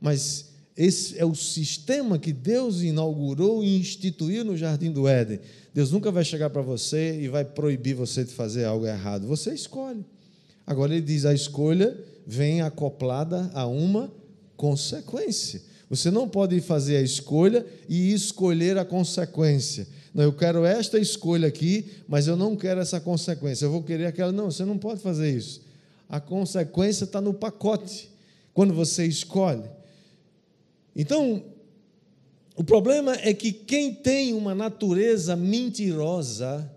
Mas 0.00 0.46
esse 0.76 1.18
é 1.18 1.24
o 1.24 1.34
sistema 1.34 2.18
que 2.18 2.32
Deus 2.32 2.82
inaugurou 2.82 3.64
e 3.64 3.78
instituiu 3.78 4.44
no 4.44 4.56
jardim 4.56 4.92
do 4.92 5.08
Éden. 5.08 5.40
Deus 5.72 5.90
nunca 5.90 6.10
vai 6.10 6.24
chegar 6.24 6.50
para 6.50 6.62
você 6.62 7.20
e 7.20 7.28
vai 7.28 7.44
proibir 7.44 7.94
você 7.94 8.24
de 8.24 8.32
fazer 8.32 8.64
algo 8.64 8.86
errado. 8.86 9.26
Você 9.26 9.54
escolhe. 9.54 10.04
Agora 10.68 10.92
ele 10.92 11.00
diz: 11.00 11.24
a 11.24 11.32
escolha 11.32 11.98
vem 12.26 12.60
acoplada 12.60 13.50
a 13.54 13.66
uma 13.66 14.12
consequência. 14.54 15.62
Você 15.88 16.10
não 16.10 16.28
pode 16.28 16.60
fazer 16.60 16.98
a 16.98 17.00
escolha 17.00 17.64
e 17.88 18.12
escolher 18.12 18.76
a 18.76 18.84
consequência. 18.84 19.88
Não, 20.12 20.22
eu 20.22 20.32
quero 20.32 20.66
esta 20.66 20.98
escolha 20.98 21.48
aqui, 21.48 21.86
mas 22.06 22.26
eu 22.26 22.36
não 22.36 22.54
quero 22.54 22.80
essa 22.80 23.00
consequência. 23.00 23.64
Eu 23.64 23.70
vou 23.70 23.82
querer 23.82 24.04
aquela. 24.04 24.30
Não, 24.30 24.50
você 24.50 24.62
não 24.62 24.76
pode 24.76 25.00
fazer 25.00 25.34
isso. 25.34 25.62
A 26.06 26.20
consequência 26.20 27.04
está 27.04 27.18
no 27.18 27.32
pacote. 27.32 28.10
Quando 28.52 28.74
você 28.74 29.06
escolhe. 29.06 29.64
Então, 30.94 31.42
o 32.54 32.62
problema 32.62 33.14
é 33.22 33.32
que 33.32 33.52
quem 33.52 33.94
tem 33.94 34.34
uma 34.34 34.54
natureza 34.54 35.34
mentirosa, 35.34 36.70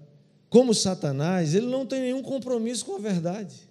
como 0.49 0.73
Satanás, 0.73 1.53
ele 1.55 1.65
não 1.65 1.85
tem 1.85 1.99
nenhum 1.99 2.21
compromisso 2.21 2.85
com 2.85 2.95
a 2.95 2.99
verdade. 2.99 3.70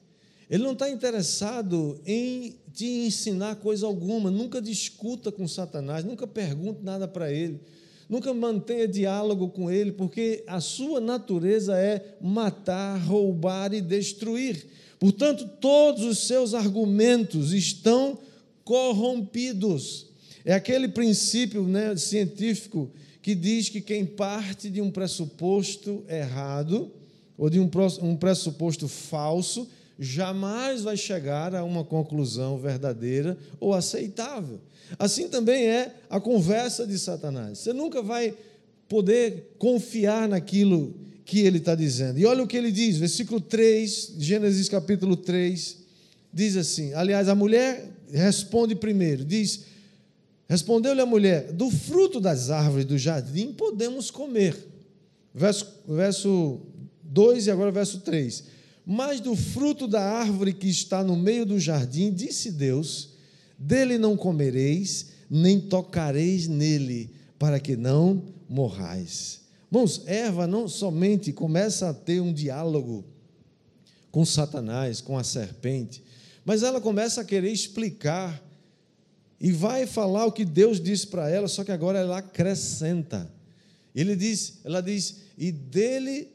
Ele 0.50 0.64
não 0.64 0.73
está 0.73 0.90
interessado 0.90 2.00
em 2.04 2.57
te 2.75 2.85
ensinar 2.85 3.54
coisa 3.57 3.87
alguma. 3.87 4.33
Nunca 4.33 4.61
discuta 4.61 5.30
com 5.30 5.47
Satanás, 5.47 6.04
nunca 6.04 6.26
pergunte 6.26 6.83
nada 6.83 7.07
para 7.07 7.33
ele. 7.33 7.61
Nunca 8.09 8.35
mantenha 8.35 8.88
diálogo 8.88 9.50
com 9.50 9.71
ele, 9.71 9.92
porque 9.92 10.42
a 10.49 10.61
sua 10.61 11.00
natureza 11.00 11.78
é 11.78 12.16
matar, 12.21 12.99
roubar 12.99 13.73
e 13.73 13.80
destruir. 13.80 14.66
Portanto, 14.99 15.49
todos 15.61 16.04
os 16.04 16.26
seus 16.26 16.52
argumentos 16.52 17.52
estão 17.52 18.19
corrompidos. 18.64 20.09
É 20.45 20.52
aquele 20.52 20.88
princípio 20.88 21.62
né, 21.62 21.97
científico 21.97 22.90
que 23.23 23.37
diz 23.37 23.69
que 23.69 23.80
quem 23.80 24.04
parte 24.04 24.69
de 24.69 24.80
um 24.80 24.90
pressuposto 24.90 26.04
errado 26.09 26.90
ou 27.38 27.49
de 27.49 27.61
um, 27.61 27.69
pressuposto 28.16 28.88
falso 28.88 29.69
jamais 30.00 30.83
vai 30.83 30.97
chegar 30.97 31.54
a 31.54 31.62
uma 31.62 31.85
conclusão 31.85 32.59
verdadeira 32.59 33.37
ou 33.61 33.75
aceitável. 33.75 34.59
Assim 34.99 35.28
também 35.28 35.66
é 35.66 35.95
a 36.09 36.19
conversa 36.19 36.87
de 36.87 36.99
Satanás. 36.99 37.59
Você 37.59 37.73
nunca 37.73 38.02
vai 38.02 38.35
poder 38.88 39.54
confiar 39.59 40.26
naquilo 40.26 40.97
que 41.25 41.40
ele 41.40 41.59
está 41.59 41.75
dizendo. 41.75 42.19
E 42.19 42.25
olha 42.25 42.42
o 42.42 42.47
que 42.47 42.57
ele 42.57 42.73
diz, 42.73 42.97
versículo 42.97 43.40
3, 43.40 44.14
Gênesis 44.19 44.69
capítulo 44.69 45.16
3, 45.16 45.76
diz 46.33 46.57
assim: 46.57 46.92
aliás, 46.95 47.28
a 47.28 47.35
mulher 47.35 47.87
responde 48.11 48.75
primeiro, 48.75 49.25
diz 49.25 49.71
Respondeu-lhe 50.50 51.00
a 51.00 51.07
mulher: 51.07 51.52
Do 51.52 51.71
fruto 51.71 52.21
das 52.21 52.50
árvores 52.50 52.85
do 52.85 52.99
jardim 52.99 53.52
podemos 53.52 54.11
comer. 54.11 54.57
Verso, 55.33 55.64
verso 55.87 56.61
2 57.04 57.47
e 57.47 57.50
agora 57.52 57.71
verso 57.71 58.00
3. 58.00 58.42
Mas 58.92 59.20
do 59.20 59.37
fruto 59.37 59.87
da 59.87 60.02
árvore 60.02 60.52
que 60.52 60.66
está 60.66 61.04
no 61.04 61.14
meio 61.14 61.47
do 61.47 61.61
jardim, 61.61 62.12
disse 62.12 62.50
Deus: 62.50 63.11
Dele 63.56 63.97
não 63.97 64.16
comereis, 64.16 65.11
nem 65.30 65.61
tocareis 65.61 66.49
nele, 66.49 67.09
para 67.38 67.61
que 67.61 67.76
não 67.76 68.25
morrais. 68.49 69.42
Irmãos, 69.70 70.02
Eva 70.06 70.44
não 70.44 70.66
somente 70.66 71.32
começa 71.32 71.88
a 71.88 71.94
ter 71.94 72.20
um 72.20 72.32
diálogo 72.32 73.04
com 74.11 74.25
Satanás, 74.25 75.00
com 75.00 75.16
a 75.16 75.23
serpente, 75.23 76.02
mas 76.44 76.64
ela 76.64 76.80
começa 76.80 77.20
a 77.20 77.25
querer 77.25 77.52
explicar 77.52 78.42
e 79.40 79.52
vai 79.52 79.87
falar 79.87 80.26
o 80.26 80.32
que 80.32 80.44
Deus 80.44 80.80
disse 80.80 81.06
para 81.06 81.30
ela, 81.30 81.47
só 81.47 81.62
que 81.62 81.70
agora 81.70 82.00
ela 82.00 82.18
acrescenta. 82.18 83.32
Ele 83.94 84.16
diz, 84.16 84.59
ela 84.64 84.80
diz: 84.80 85.18
"E 85.38 85.52
dele 85.52 86.26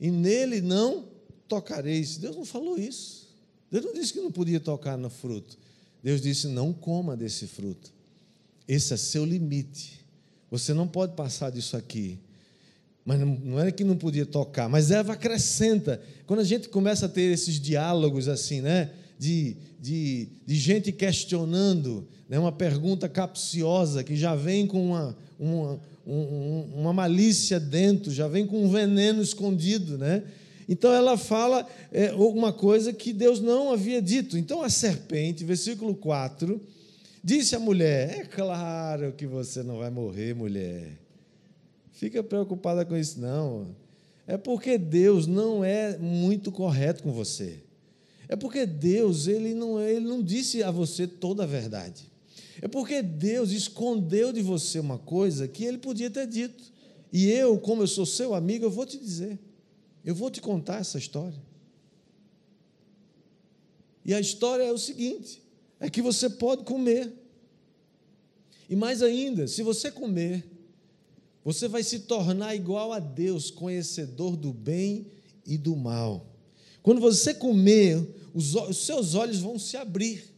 e 0.00 0.12
nele 0.12 0.60
não 0.60 1.12
tocareis". 1.48 2.16
Deus 2.16 2.36
não 2.36 2.44
falou 2.44 2.78
isso. 2.78 3.28
Deus 3.70 3.84
não 3.84 3.92
disse 3.92 4.12
que 4.12 4.20
não 4.20 4.30
podia 4.30 4.60
tocar 4.60 4.96
no 4.96 5.10
fruto. 5.10 5.58
Deus 6.02 6.20
disse: 6.20 6.48
"Não 6.48 6.72
coma 6.72 7.16
desse 7.16 7.46
fruto". 7.46 7.92
Esse 8.66 8.94
é 8.94 8.96
seu 8.96 9.24
limite. 9.24 10.00
Você 10.50 10.72
não 10.72 10.86
pode 10.86 11.14
passar 11.14 11.50
disso 11.50 11.76
aqui. 11.76 12.18
Mas 13.04 13.20
não 13.20 13.58
era 13.58 13.70
que 13.70 13.84
não 13.84 13.96
podia 13.96 14.24
tocar, 14.24 14.68
mas 14.68 14.90
Eva 14.90 15.12
acrescenta. 15.12 16.00
Quando 16.26 16.40
a 16.40 16.44
gente 16.44 16.70
começa 16.70 17.04
a 17.04 17.08
ter 17.08 17.32
esses 17.32 17.60
diálogos 17.60 18.28
assim, 18.28 18.62
né? 18.62 18.90
de, 19.18 19.56
de, 19.80 20.28
de 20.46 20.56
gente 20.56 20.92
questionando, 20.92 22.06
né, 22.28 22.38
uma 22.38 22.52
pergunta 22.52 23.08
capciosa 23.08 24.02
que 24.02 24.16
já 24.16 24.34
vem 24.34 24.66
com 24.66 24.90
uma, 24.90 25.16
uma, 25.38 25.80
uma 26.06 26.92
malícia 26.92 27.58
dentro, 27.60 28.12
já 28.12 28.28
vem 28.28 28.46
com 28.46 28.64
um 28.64 28.70
veneno 28.70 29.22
escondido, 29.22 29.96
né? 29.96 30.22
Então 30.68 30.92
ela 30.92 31.16
fala 31.16 31.66
é, 31.92 32.12
uma 32.12 32.52
coisa 32.52 32.92
que 32.92 33.12
Deus 33.12 33.40
não 33.40 33.72
havia 33.72 34.00
dito. 34.00 34.38
Então 34.38 34.62
a 34.62 34.70
serpente, 34.70 35.44
versículo 35.44 35.94
4, 35.94 36.60
disse 37.22 37.54
à 37.54 37.58
mulher: 37.58 38.20
É 38.20 38.24
claro 38.24 39.12
que 39.12 39.26
você 39.26 39.62
não 39.62 39.78
vai 39.78 39.90
morrer, 39.90 40.34
mulher. 40.34 40.98
Fica 41.92 42.22
preocupada 42.22 42.84
com 42.84 42.96
isso, 42.96 43.20
não. 43.20 43.68
É 44.26 44.36
porque 44.36 44.78
Deus 44.78 45.26
não 45.26 45.62
é 45.62 45.98
muito 45.98 46.50
correto 46.50 47.02
com 47.02 47.12
você. 47.12 47.60
É 48.28 48.34
porque 48.34 48.64
Deus 48.64 49.26
ele 49.26 49.54
não, 49.54 49.78
é, 49.78 49.92
ele 49.92 50.06
não 50.06 50.22
disse 50.22 50.62
a 50.62 50.70
você 50.70 51.06
toda 51.06 51.42
a 51.44 51.46
verdade. 51.46 52.10
É 52.62 52.68
porque 52.68 53.02
Deus 53.02 53.50
escondeu 53.50 54.32
de 54.32 54.40
você 54.40 54.78
uma 54.78 54.98
coisa 54.98 55.46
que 55.46 55.64
ele 55.64 55.78
podia 55.78 56.10
ter 56.10 56.26
dito. 56.26 56.64
E 57.12 57.30
eu, 57.30 57.58
como 57.58 57.82
eu 57.82 57.86
sou 57.86 58.06
seu 58.06 58.34
amigo, 58.34 58.64
eu 58.64 58.70
vou 58.70 58.86
te 58.86 58.98
dizer. 58.98 59.38
Eu 60.04 60.14
vou 60.14 60.30
te 60.30 60.40
contar 60.40 60.80
essa 60.80 60.98
história. 60.98 61.40
E 64.04 64.12
a 64.12 64.20
história 64.20 64.62
é 64.62 64.72
o 64.72 64.78
seguinte: 64.78 65.42
é 65.80 65.88
que 65.88 66.02
você 66.02 66.28
pode 66.28 66.64
comer. 66.64 67.12
E 68.68 68.76
mais 68.76 69.02
ainda, 69.02 69.46
se 69.46 69.62
você 69.62 69.90
comer, 69.90 70.44
você 71.44 71.68
vai 71.68 71.82
se 71.82 72.00
tornar 72.00 72.54
igual 72.54 72.92
a 72.92 72.98
Deus, 72.98 73.50
conhecedor 73.50 74.36
do 74.36 74.52
bem 74.52 75.06
e 75.46 75.58
do 75.58 75.76
mal. 75.76 76.26
Quando 76.82 77.00
você 77.00 77.34
comer, 77.34 78.06
os, 78.32 78.54
os 78.54 78.84
seus 78.84 79.14
olhos 79.14 79.38
vão 79.38 79.58
se 79.58 79.76
abrir. 79.76 80.34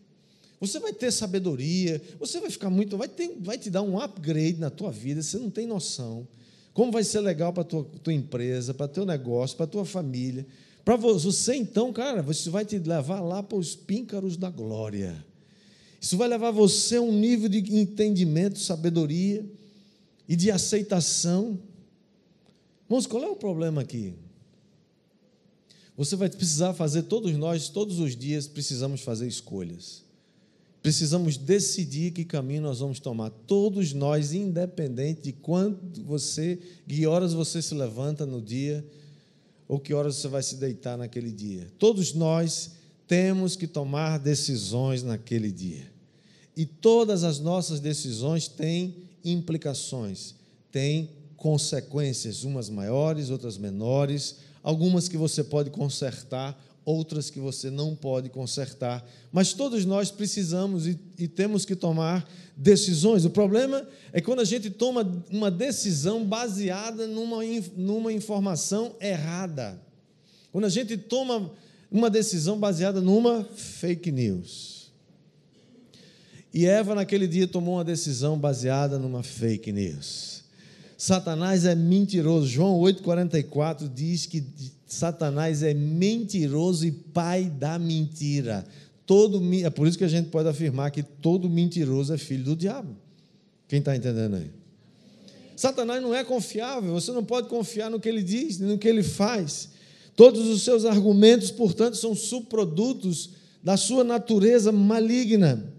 Você 0.61 0.81
vai 0.81 0.93
ter 0.93 1.13
sabedoria, 1.13 2.01
você 2.19 2.41
vai 2.41 2.51
ficar 2.51 2.71
muito, 2.71 2.97
vai, 2.97 3.09
ter, 3.09 3.37
vai 3.41 3.59
te 3.59 3.69
dar 3.69 3.83
um 3.83 4.01
upgrade 4.01 4.59
na 4.59 4.71
tua 4.71 4.91
vida, 4.91 5.23
você 5.23 5.39
não 5.39 5.51
tem 5.51 5.67
noção. 5.67 6.27
Como 6.77 6.93
vai 6.93 7.03
ser 7.03 7.21
legal 7.21 7.55
para 7.55 7.63
a 7.63 7.65
tua, 7.65 7.85
tua 8.03 8.13
empresa, 8.13 8.75
para 8.75 8.87
teu 8.87 9.07
negócio, 9.07 9.57
para 9.57 9.65
a 9.65 9.67
tua 9.67 9.87
família. 9.87 10.47
Para 10.85 10.95
você, 10.95 11.55
então, 11.55 11.91
cara, 11.91 12.21
você 12.21 12.51
vai 12.51 12.67
te 12.67 12.79
levar 12.79 13.23
lá 13.23 13.43
para 13.43 13.57
os 13.57 13.75
píncaros 13.75 14.37
da 14.37 14.51
glória. 14.51 15.25
Isso 15.99 16.19
vai 16.19 16.29
levar 16.29 16.51
você 16.51 16.97
a 16.97 17.01
um 17.01 17.19
nível 17.19 17.49
de 17.49 17.61
entendimento, 17.75 18.59
sabedoria 18.59 19.43
e 20.29 20.37
de 20.37 20.51
aceitação. 20.51 21.59
Irmãos, 22.85 23.07
qual 23.07 23.25
é 23.25 23.29
o 23.29 23.37
problema 23.37 23.81
aqui? 23.81 24.13
Você 25.97 26.15
vai 26.15 26.29
precisar 26.29 26.75
fazer, 26.75 27.05
todos 27.05 27.35
nós, 27.39 27.71
todos 27.71 28.01
os 28.01 28.15
dias, 28.15 28.47
precisamos 28.47 29.01
fazer 29.01 29.27
escolhas. 29.27 30.05
Precisamos 30.87 31.37
decidir 31.37 32.13
que 32.13 32.25
caminho 32.25 32.63
nós 32.63 32.79
vamos 32.79 33.01
tomar. 33.01 33.31
Todos 33.45 33.93
nós, 33.93 34.33
independente 34.33 35.21
de 35.21 35.33
quando 35.33 35.81
você, 36.05 36.61
que 36.87 37.05
horas 37.05 37.33
você 37.33 37.61
se 37.61 37.75
levanta 37.75 38.25
no 38.25 38.41
dia, 38.41 38.87
ou 39.67 39.81
que 39.81 39.93
horas 39.93 40.15
você 40.15 40.29
vai 40.29 40.45
se 40.45 40.55
deitar 40.55 40.97
naquele 40.97 41.33
dia. 41.33 41.67
Todos 41.77 42.15
nós 42.15 42.77
temos 43.09 43.57
que 43.57 43.67
tomar 43.67 44.19
decisões 44.19 45.03
naquele 45.03 45.51
dia. 45.51 45.91
E 46.57 46.65
todas 46.65 47.25
as 47.25 47.41
nossas 47.41 47.81
decisões 47.81 48.47
têm 48.47 48.95
implicações, 49.25 50.37
têm 50.71 51.11
consequências, 51.37 52.45
umas 52.45 52.71
maiores, 52.71 53.29
outras 53.29 53.59
menores, 53.59 54.37
algumas 54.63 55.09
que 55.09 55.17
você 55.17 55.43
pode 55.43 55.69
consertar, 55.69 56.57
outras 56.87 57.29
que 57.29 57.41
você 57.41 57.69
não 57.69 57.97
pode 57.97 58.31
consertar. 58.31 59.05
Mas 59.33 59.53
todos 59.53 59.85
nós 59.85 60.13
precisamos 60.13 60.87
e, 60.87 60.99
e, 61.19 61.27
temos 61.27 61.65
que 61.65 61.75
tomar 61.75 62.27
decisões. 62.57 63.25
O 63.25 63.31
problema 63.31 63.87
é 64.13 64.21
quando 64.21 64.41
a 64.41 64.45
gente 64.45 64.71
toma 64.71 65.25
uma 65.31 65.51
decisão 65.51 66.25
baseada 66.25 67.09
numa, 67.09 67.39
numa 67.77 68.13
informação 68.13 68.95
errada. 69.01 69.83
Quando 70.53 70.65
a 70.65 70.71
gente 70.71 70.97
toma 70.97 71.51
uma 71.91 72.09
decisão 72.09 72.59
baseada 72.59 73.01
numa 73.01 73.45
fake 73.45 74.13
news. 74.13 74.93
E 76.55 76.67
Eva, 76.67 76.95
naquele 76.95 77.27
dia, 77.27 77.49
tomou 77.49 77.75
uma 77.75 77.85
decisão 77.85 78.39
baseada 78.39 78.99
numa 78.99 79.23
fake 79.23 79.73
news. 79.73 80.45
Satanás 80.97 81.65
é 81.65 81.75
mentiroso. 81.75 82.47
João 82.47 82.79
8,44 82.81 83.93
diz 83.93 84.25
que 84.25 84.47
Satanás 84.87 85.65
é 85.65 85.75
mentiroso 85.75 86.87
e 86.87 86.93
pai 86.93 87.45
da 87.45 87.79
mentira. 87.79 88.65
Todo, 89.05 89.43
é 89.55 89.71
por 89.71 89.87
isso 89.87 89.99
que 89.99 90.05
a 90.05 90.09
gente 90.09 90.29
pode 90.29 90.49
afirmar 90.49 90.91
que 90.91 91.03
todo 91.03 91.51
mentiroso 91.51 92.15
é 92.15 92.19
filho 92.19 92.45
do 92.45 92.57
diabo. 92.57 92.97
Quem 93.69 93.81
está 93.81 93.97
entendendo 93.97 94.37
aí? 94.37 94.51
Satanás 95.57 96.03
não 96.03 96.15
é 96.15 96.23
confiável, 96.23 96.93
você 96.93 97.11
não 97.13 97.25
pode 97.25 97.49
confiar 97.49 97.91
no 97.91 97.99
que 97.99 98.09
ele 98.09 98.23
diz, 98.23 98.61
no 98.61 98.79
que 98.79 98.87
ele 98.87 99.03
faz. 99.03 99.71
Todos 100.15 100.47
os 100.47 100.63
seus 100.63 100.85
argumentos, 100.85 101.51
portanto, 101.51 101.97
são 101.97 102.15
subprodutos 102.15 103.31
da 103.63 103.77
sua 103.77 104.05
natureza 104.05 104.71
maligna. 104.71 105.73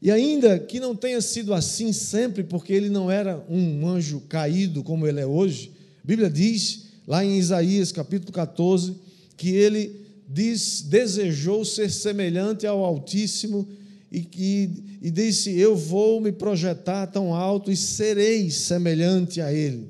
E 0.00 0.10
ainda 0.10 0.58
que 0.58 0.78
não 0.78 0.94
tenha 0.94 1.20
sido 1.20 1.52
assim 1.52 1.92
sempre, 1.92 2.44
porque 2.44 2.72
ele 2.72 2.88
não 2.88 3.10
era 3.10 3.44
um 3.48 3.86
anjo 3.86 4.22
caído 4.28 4.82
como 4.82 5.06
ele 5.06 5.20
é 5.20 5.26
hoje, 5.26 5.72
a 6.02 6.06
Bíblia 6.06 6.30
diz 6.30 6.87
lá 7.08 7.24
em 7.24 7.38
Isaías 7.38 7.90
capítulo 7.90 8.30
14, 8.30 8.94
que 9.34 9.48
ele 9.48 10.04
diz, 10.28 10.82
desejou 10.82 11.64
ser 11.64 11.90
semelhante 11.90 12.66
ao 12.66 12.84
Altíssimo 12.84 13.66
e, 14.12 14.28
e, 14.36 14.70
e 15.00 15.10
disse: 15.10 15.58
Eu 15.58 15.74
vou 15.74 16.20
me 16.20 16.30
projetar 16.30 17.06
tão 17.06 17.34
alto 17.34 17.72
e 17.72 17.76
serei 17.76 18.50
semelhante 18.50 19.40
a 19.40 19.50
ele. 19.50 19.88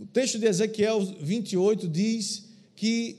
O 0.00 0.06
texto 0.06 0.38
de 0.38 0.46
Ezequiel 0.46 1.04
28 1.20 1.88
diz 1.88 2.44
que 2.76 3.18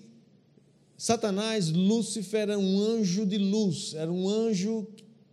Satanás, 0.98 1.70
Lúcifer, 1.70 2.44
era 2.44 2.58
um 2.58 2.80
anjo 2.80 3.26
de 3.26 3.38
luz, 3.38 3.94
era 3.94 4.12
um 4.12 4.30
anjo 4.30 4.88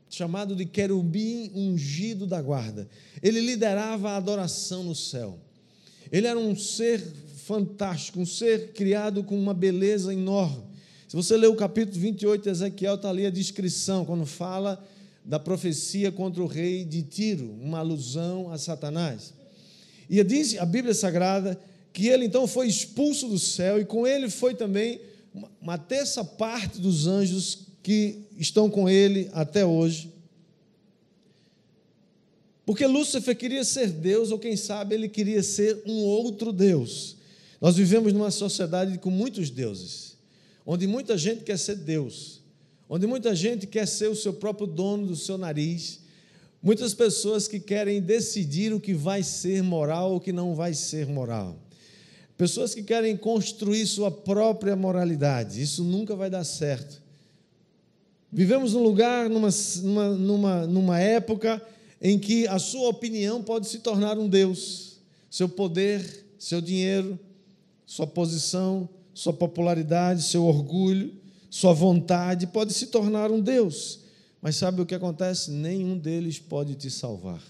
chamado 0.09 0.57
de 0.57 0.67
querubim 0.67 1.53
ungido 1.55 2.27
da 2.27 2.43
guarda. 2.43 2.89
Ele 3.23 3.41
liderava 3.41 4.11
a 4.11 4.17
adoração 4.17 4.83
no 4.83 4.97
céu. 4.97 5.39
Ele 6.11 6.27
era 6.27 6.39
um 6.39 6.57
ser 6.57 7.03
fantástico, 7.45 8.21
um 8.21 8.27
ser 8.27 8.73
criado 8.73 9.23
com 9.23 9.39
uma 9.39 9.55
beleza 9.55 10.13
enorme. 10.13 10.63
Se 11.09 11.17
você 11.17 11.37
ler 11.37 11.49
o 11.49 11.57
capítulo 11.57 11.99
28 12.01 12.43
de 12.43 12.49
Ezequiel, 12.51 12.95
está 12.95 13.11
ali 13.11 13.27
a 13.27 13.31
descrição, 13.31 14.05
quando 14.05 14.25
fala 14.25 14.85
da 15.25 15.39
profecia 15.39 16.11
contra 16.13 16.43
o 16.43 16.47
rei 16.47 16.85
de 16.85 17.03
Tiro, 17.03 17.51
uma 17.61 17.79
alusão 17.79 18.53
a 18.53 18.59
Satanás. 18.59 19.35
E 20.09 20.23
diz 20.25 20.57
a 20.59 20.65
Bíblia 20.65 20.95
Sagrada 20.95 21.61
que 21.93 22.09
ele 22.09 22.27
então 22.27 22.47
foi 22.47 22.67
expulso 22.69 23.29
do 23.29 23.39
céu 23.39 23.81
e 23.81 23.85
com 23.85 24.07
ele 24.07 24.31
foi 24.31 24.55
também 24.55 25.01
uma 25.61 25.79
terça 25.79 26.25
parte 26.25 26.81
dos 26.81 27.07
anjos 27.07 27.67
que 27.83 28.21
estão 28.37 28.69
com 28.71 28.89
ele 28.89 29.29
até 29.33 29.65
hoje. 29.65 30.13
Porque 32.71 32.87
Lúcifer 32.87 33.37
queria 33.37 33.65
ser 33.65 33.89
Deus, 33.89 34.31
ou 34.31 34.39
quem 34.39 34.57
sabe 34.57 34.95
ele 34.95 35.09
queria 35.09 35.43
ser 35.43 35.83
um 35.85 36.05
outro 36.05 36.53
Deus. 36.53 37.17
Nós 37.61 37.75
vivemos 37.75 38.13
numa 38.13 38.31
sociedade 38.31 38.97
com 38.97 39.11
muitos 39.11 39.51
deuses, 39.51 40.17
onde 40.65 40.87
muita 40.87 41.19
gente 41.19 41.43
quer 41.43 41.59
ser 41.59 41.75
Deus, 41.75 42.41
onde 42.89 43.09
muita 43.09 43.35
gente 43.35 43.67
quer 43.67 43.89
ser 43.89 44.07
o 44.07 44.15
seu 44.15 44.33
próprio 44.33 44.69
dono 44.69 45.09
do 45.09 45.17
seu 45.17 45.37
nariz, 45.37 45.99
muitas 46.63 46.95
pessoas 46.95 47.49
que 47.49 47.59
querem 47.59 48.01
decidir 48.01 48.73
o 48.73 48.79
que 48.79 48.95
vai 48.95 49.25
ser 49.25 49.65
moral 49.65 50.13
ou 50.13 50.19
o 50.19 50.21
que 50.21 50.33
não 50.33 50.55
vai 50.55 50.73
ser 50.73 51.09
moral. 51.09 51.59
Pessoas 52.39 52.73
que 52.73 52.85
querem 52.85 53.17
construir 53.17 53.85
sua 53.85 54.13
própria 54.13 54.77
moralidade, 54.77 55.61
isso 55.61 55.83
nunca 55.83 56.15
vai 56.15 56.31
dar 56.31 56.45
certo. 56.45 57.03
Vivemos 58.33 58.75
num 58.75 58.83
lugar, 58.85 59.29
numa, 59.29 59.49
numa, 59.83 60.09
numa, 60.11 60.67
numa 60.69 61.01
época 61.01 61.61
em 62.01 62.19
que 62.19 62.47
a 62.49 62.59
sua 62.59 62.89
opinião 62.89 63.43
pode 63.43 63.69
se 63.69 63.81
tornar 63.81 64.19
um 64.19 64.29
Deus, 64.29 64.99
seu 65.31 65.49
poder, 65.49 66.27
seu 66.39 66.61
dinheiro, 66.61 67.19
sua 67.85 68.07
posição, 68.07 68.89
sua 69.13 69.33
popularidade, 69.33 70.23
seu 70.23 70.45
orgulho, 70.47 71.15
sua 71.51 71.73
vontade 71.73 72.47
pode 72.47 72.73
se 72.73 72.87
tornar 72.87 73.31
um 73.31 73.41
Deus. 73.41 74.01
Mas 74.41 74.57
sabe 74.57 74.81
o 74.81 74.87
que 74.87 74.95
acontece? 74.95 75.51
Nenhum 75.51 75.99
deles 75.99 76.39
pode 76.39 76.75
te 76.75 76.91
salvar. 76.91 77.43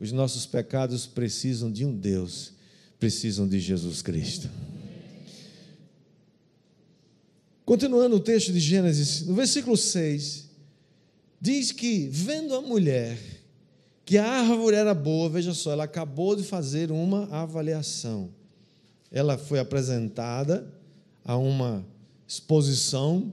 Os 0.00 0.10
nossos 0.10 0.46
pecados 0.46 1.06
precisam 1.06 1.70
de 1.70 1.84
um 1.84 1.94
Deus, 1.94 2.52
precisam 2.98 3.46
de 3.46 3.60
Jesus 3.60 4.02
Cristo. 4.02 4.50
Continuando 7.64 8.16
o 8.16 8.20
texto 8.20 8.52
de 8.52 8.58
Gênesis, 8.58 9.24
no 9.26 9.34
versículo 9.34 9.76
6, 9.76 10.48
diz 11.40 11.70
que, 11.70 12.08
vendo 12.08 12.54
a 12.56 12.60
mulher 12.60 13.39
que 14.10 14.18
a 14.18 14.26
árvore 14.26 14.74
era 14.74 14.92
boa, 14.92 15.28
veja 15.28 15.54
só, 15.54 15.70
ela 15.70 15.84
acabou 15.84 16.34
de 16.34 16.42
fazer 16.42 16.90
uma 16.90 17.28
avaliação. 17.30 18.30
Ela 19.10 19.38
foi 19.38 19.60
apresentada 19.60 20.66
a 21.24 21.36
uma 21.36 21.86
exposição 22.26 23.32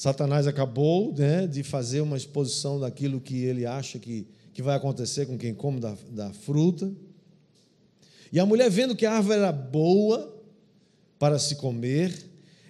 Satanás 0.00 0.46
acabou 0.46 1.12
né, 1.12 1.46
de 1.46 1.62
fazer 1.62 2.00
uma 2.00 2.16
exposição 2.16 2.80
daquilo 2.80 3.20
que 3.20 3.44
ele 3.44 3.66
acha 3.66 3.98
que, 3.98 4.26
que 4.54 4.62
vai 4.62 4.74
acontecer 4.74 5.26
com 5.26 5.36
quem 5.36 5.52
come 5.52 5.78
da, 5.78 5.94
da 6.08 6.32
fruta. 6.32 6.90
E 8.32 8.40
a 8.40 8.46
mulher, 8.46 8.70
vendo 8.70 8.96
que 8.96 9.04
a 9.04 9.12
árvore 9.12 9.36
era 9.36 9.52
boa 9.52 10.42
para 11.18 11.38
se 11.38 11.56
comer, 11.56 12.14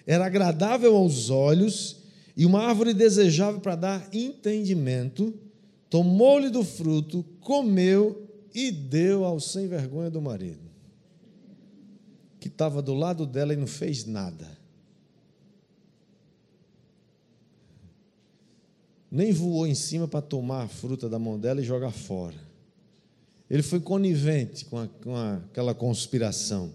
era 0.05 0.27
agradável 0.27 0.97
aos 0.97 1.31
olhos 1.31 1.99
e 2.37 2.45
uma 2.45 2.63
árvore 2.65 2.93
desejável 2.93 3.61
para 3.61 3.77
dar 3.77 4.09
entendimento, 4.13 5.33
tomou-lhe 5.90 6.48
do 6.48 6.64
fruto, 6.64 7.22
comeu 7.40 8.26
e 8.55 8.72
deu 8.72 9.24
ao 9.24 9.38
sem 9.38 9.66
vergonha 9.66 10.11
do 10.11 10.22
marido, 10.22 10.70
que 12.38 12.48
estava 12.48 12.81
do 12.81 12.94
lado 12.94 13.26
dela 13.26 13.53
e 13.53 13.57
não 13.57 13.66
fez 13.66 14.07
nada. 14.07 14.61
nem 19.11 19.33
voou 19.33 19.66
em 19.66 19.74
cima 19.74 20.07
para 20.07 20.22
tomar 20.22 20.62
a 20.62 20.68
fruta 20.68 21.09
da 21.09 21.18
mão 21.18 21.38
dela 21.38 21.61
e 21.61 21.64
jogar 21.64 21.90
fora. 21.90 22.37
Ele 23.48 23.62
foi 23.62 23.81
conivente 23.81 24.64
com, 24.66 24.79
a, 24.79 24.87
com 24.87 25.16
a, 25.16 25.37
aquela 25.38 25.74
conspiração. 25.74 26.72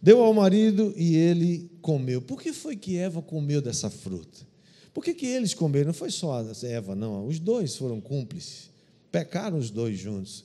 Deu 0.00 0.22
ao 0.22 0.32
marido 0.32 0.94
e 0.96 1.16
ele 1.16 1.68
comeu. 1.82 2.22
Por 2.22 2.40
que 2.40 2.52
foi 2.52 2.76
que 2.76 2.96
Eva 2.96 3.20
comeu 3.20 3.60
dessa 3.60 3.90
fruta? 3.90 4.46
Por 4.94 5.04
que, 5.04 5.12
que 5.12 5.26
eles 5.26 5.52
comeram? 5.52 5.88
Não 5.88 5.94
foi 5.94 6.10
só 6.10 6.40
Eva, 6.62 6.94
não. 6.94 7.26
Os 7.26 7.40
dois 7.40 7.76
foram 7.76 8.00
cúmplices. 8.00 8.70
Pecaram 9.10 9.58
os 9.58 9.68
dois 9.68 9.98
juntos. 9.98 10.44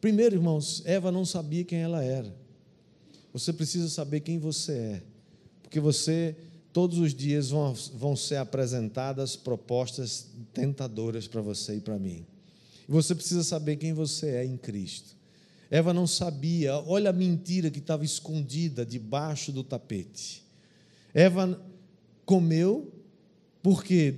Primeiro, 0.00 0.36
irmãos, 0.36 0.82
Eva 0.86 1.10
não 1.10 1.24
sabia 1.24 1.64
quem 1.64 1.80
ela 1.80 2.02
era. 2.02 2.32
Você 3.32 3.52
precisa 3.52 3.88
saber 3.88 4.20
quem 4.20 4.38
você 4.38 4.72
é. 4.72 5.02
Porque 5.62 5.80
você 5.80 6.36
todos 6.72 6.98
os 6.98 7.12
dias 7.12 7.50
vão, 7.50 7.74
vão 7.94 8.14
ser 8.14 8.36
apresentadas 8.36 9.34
propostas 9.34 10.28
tentadoras 10.54 11.26
para 11.26 11.40
você 11.40 11.76
e 11.76 11.80
para 11.80 11.98
mim. 11.98 12.24
E 12.88 12.92
você 12.92 13.16
precisa 13.16 13.42
saber 13.42 13.76
quem 13.76 13.92
você 13.92 14.28
é 14.30 14.44
em 14.44 14.56
Cristo. 14.56 15.16
Eva 15.70 15.92
não 15.92 16.06
sabia, 16.06 16.76
olha 16.76 17.10
a 17.10 17.12
mentira 17.12 17.70
que 17.70 17.80
estava 17.80 18.04
escondida 18.04 18.86
debaixo 18.86 19.50
do 19.50 19.64
tapete. 19.64 20.42
Eva 21.12 21.60
comeu 22.24 22.92
porque 23.62 24.14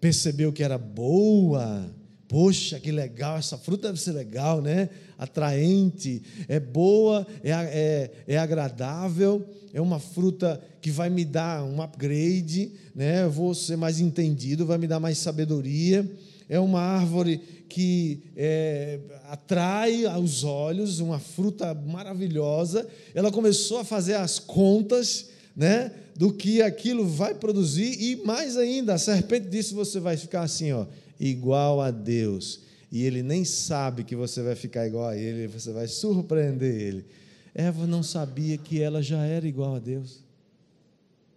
percebeu 0.00 0.52
que 0.52 0.62
era 0.62 0.78
boa. 0.78 1.92
Poxa, 2.28 2.80
que 2.80 2.90
legal, 2.90 3.36
essa 3.36 3.58
fruta 3.58 3.88
deve 3.88 4.00
ser 4.00 4.12
legal, 4.12 4.62
né? 4.62 4.88
Atraente, 5.18 6.22
é 6.48 6.58
boa, 6.58 7.26
é, 7.44 7.50
é, 7.50 8.10
é 8.26 8.38
agradável 8.38 9.46
é 9.72 9.80
uma 9.80 9.98
fruta 9.98 10.62
que 10.80 10.90
vai 10.90 11.08
me 11.08 11.24
dar 11.24 11.64
um 11.64 11.80
upgrade, 11.80 12.72
né? 12.94 13.24
eu 13.24 13.30
vou 13.30 13.54
ser 13.54 13.76
mais 13.76 14.00
entendido, 14.00 14.66
vai 14.66 14.76
me 14.76 14.86
dar 14.86 15.00
mais 15.00 15.18
sabedoria. 15.18 16.08
É 16.48 16.60
uma 16.60 16.80
árvore 16.80 17.38
que 17.68 18.22
é, 18.36 19.00
atrai 19.30 20.04
aos 20.04 20.44
olhos, 20.44 21.00
uma 21.00 21.18
fruta 21.18 21.72
maravilhosa. 21.72 22.86
Ela 23.14 23.32
começou 23.32 23.78
a 23.78 23.84
fazer 23.84 24.14
as 24.14 24.38
contas 24.38 25.30
né, 25.54 25.92
do 26.16 26.32
que 26.32 26.62
aquilo 26.62 27.06
vai 27.06 27.34
produzir, 27.34 28.00
e 28.00 28.16
mais 28.24 28.56
ainda, 28.56 28.94
a 28.94 28.98
serpente 28.98 29.48
disse: 29.48 29.74
você 29.74 30.00
vai 30.00 30.16
ficar 30.16 30.42
assim, 30.42 30.72
ó, 30.72 30.86
igual 31.18 31.80
a 31.80 31.90
Deus. 31.90 32.60
E 32.90 33.04
ele 33.04 33.22
nem 33.22 33.44
sabe 33.44 34.04
que 34.04 34.14
você 34.14 34.42
vai 34.42 34.54
ficar 34.54 34.86
igual 34.86 35.08
a 35.08 35.16
ele, 35.16 35.46
você 35.46 35.72
vai 35.72 35.88
surpreender 35.88 36.74
ele. 36.74 37.06
Eva 37.54 37.86
não 37.86 38.02
sabia 38.02 38.56
que 38.58 38.80
ela 38.80 39.02
já 39.02 39.24
era 39.24 39.46
igual 39.46 39.74
a 39.74 39.78
Deus. 39.78 40.22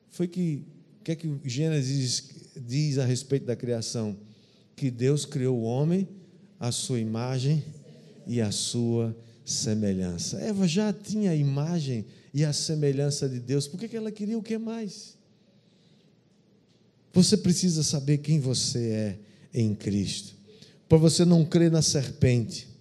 Foi 0.10 0.28
que 0.28 0.64
o 1.00 1.04
que 1.06 1.12
é 1.12 1.16
que 1.16 1.40
Gênesis 1.44 2.32
diz 2.56 2.98
a 2.98 3.06
respeito 3.06 3.46
da 3.46 3.56
criação? 3.56 4.18
Que 4.76 4.90
Deus 4.90 5.26
criou 5.26 5.58
o 5.58 5.64
homem 5.64 6.08
à 6.60 6.72
sua 6.72 7.00
imagem 7.00 7.64
e 8.26 8.42
à 8.42 8.52
sua. 8.52 9.16
Eva 10.40 10.68
já 10.68 10.92
tinha 10.92 11.32
a 11.32 11.36
imagem 11.36 12.06
e 12.34 12.44
a 12.44 12.52
semelhança 12.52 13.30
de 13.30 13.40
Deus. 13.40 13.68
Por 13.68 13.80
que 13.80 13.96
ela 13.96 14.12
queria 14.12 14.38
o 14.38 14.44
que 14.44 14.58
mais? 14.58 15.16
Você 17.14 17.38
precisa 17.38 17.84
saber 17.84 18.18
quem 18.18 18.40
você 18.40 18.90
é 18.90 19.20
em 19.54 19.74
Cristo. 19.74 20.34
Para 20.90 20.98
você 20.98 21.24
não 21.24 21.46
crer 21.46 21.72
na 21.72 21.82
serpente 21.82 22.76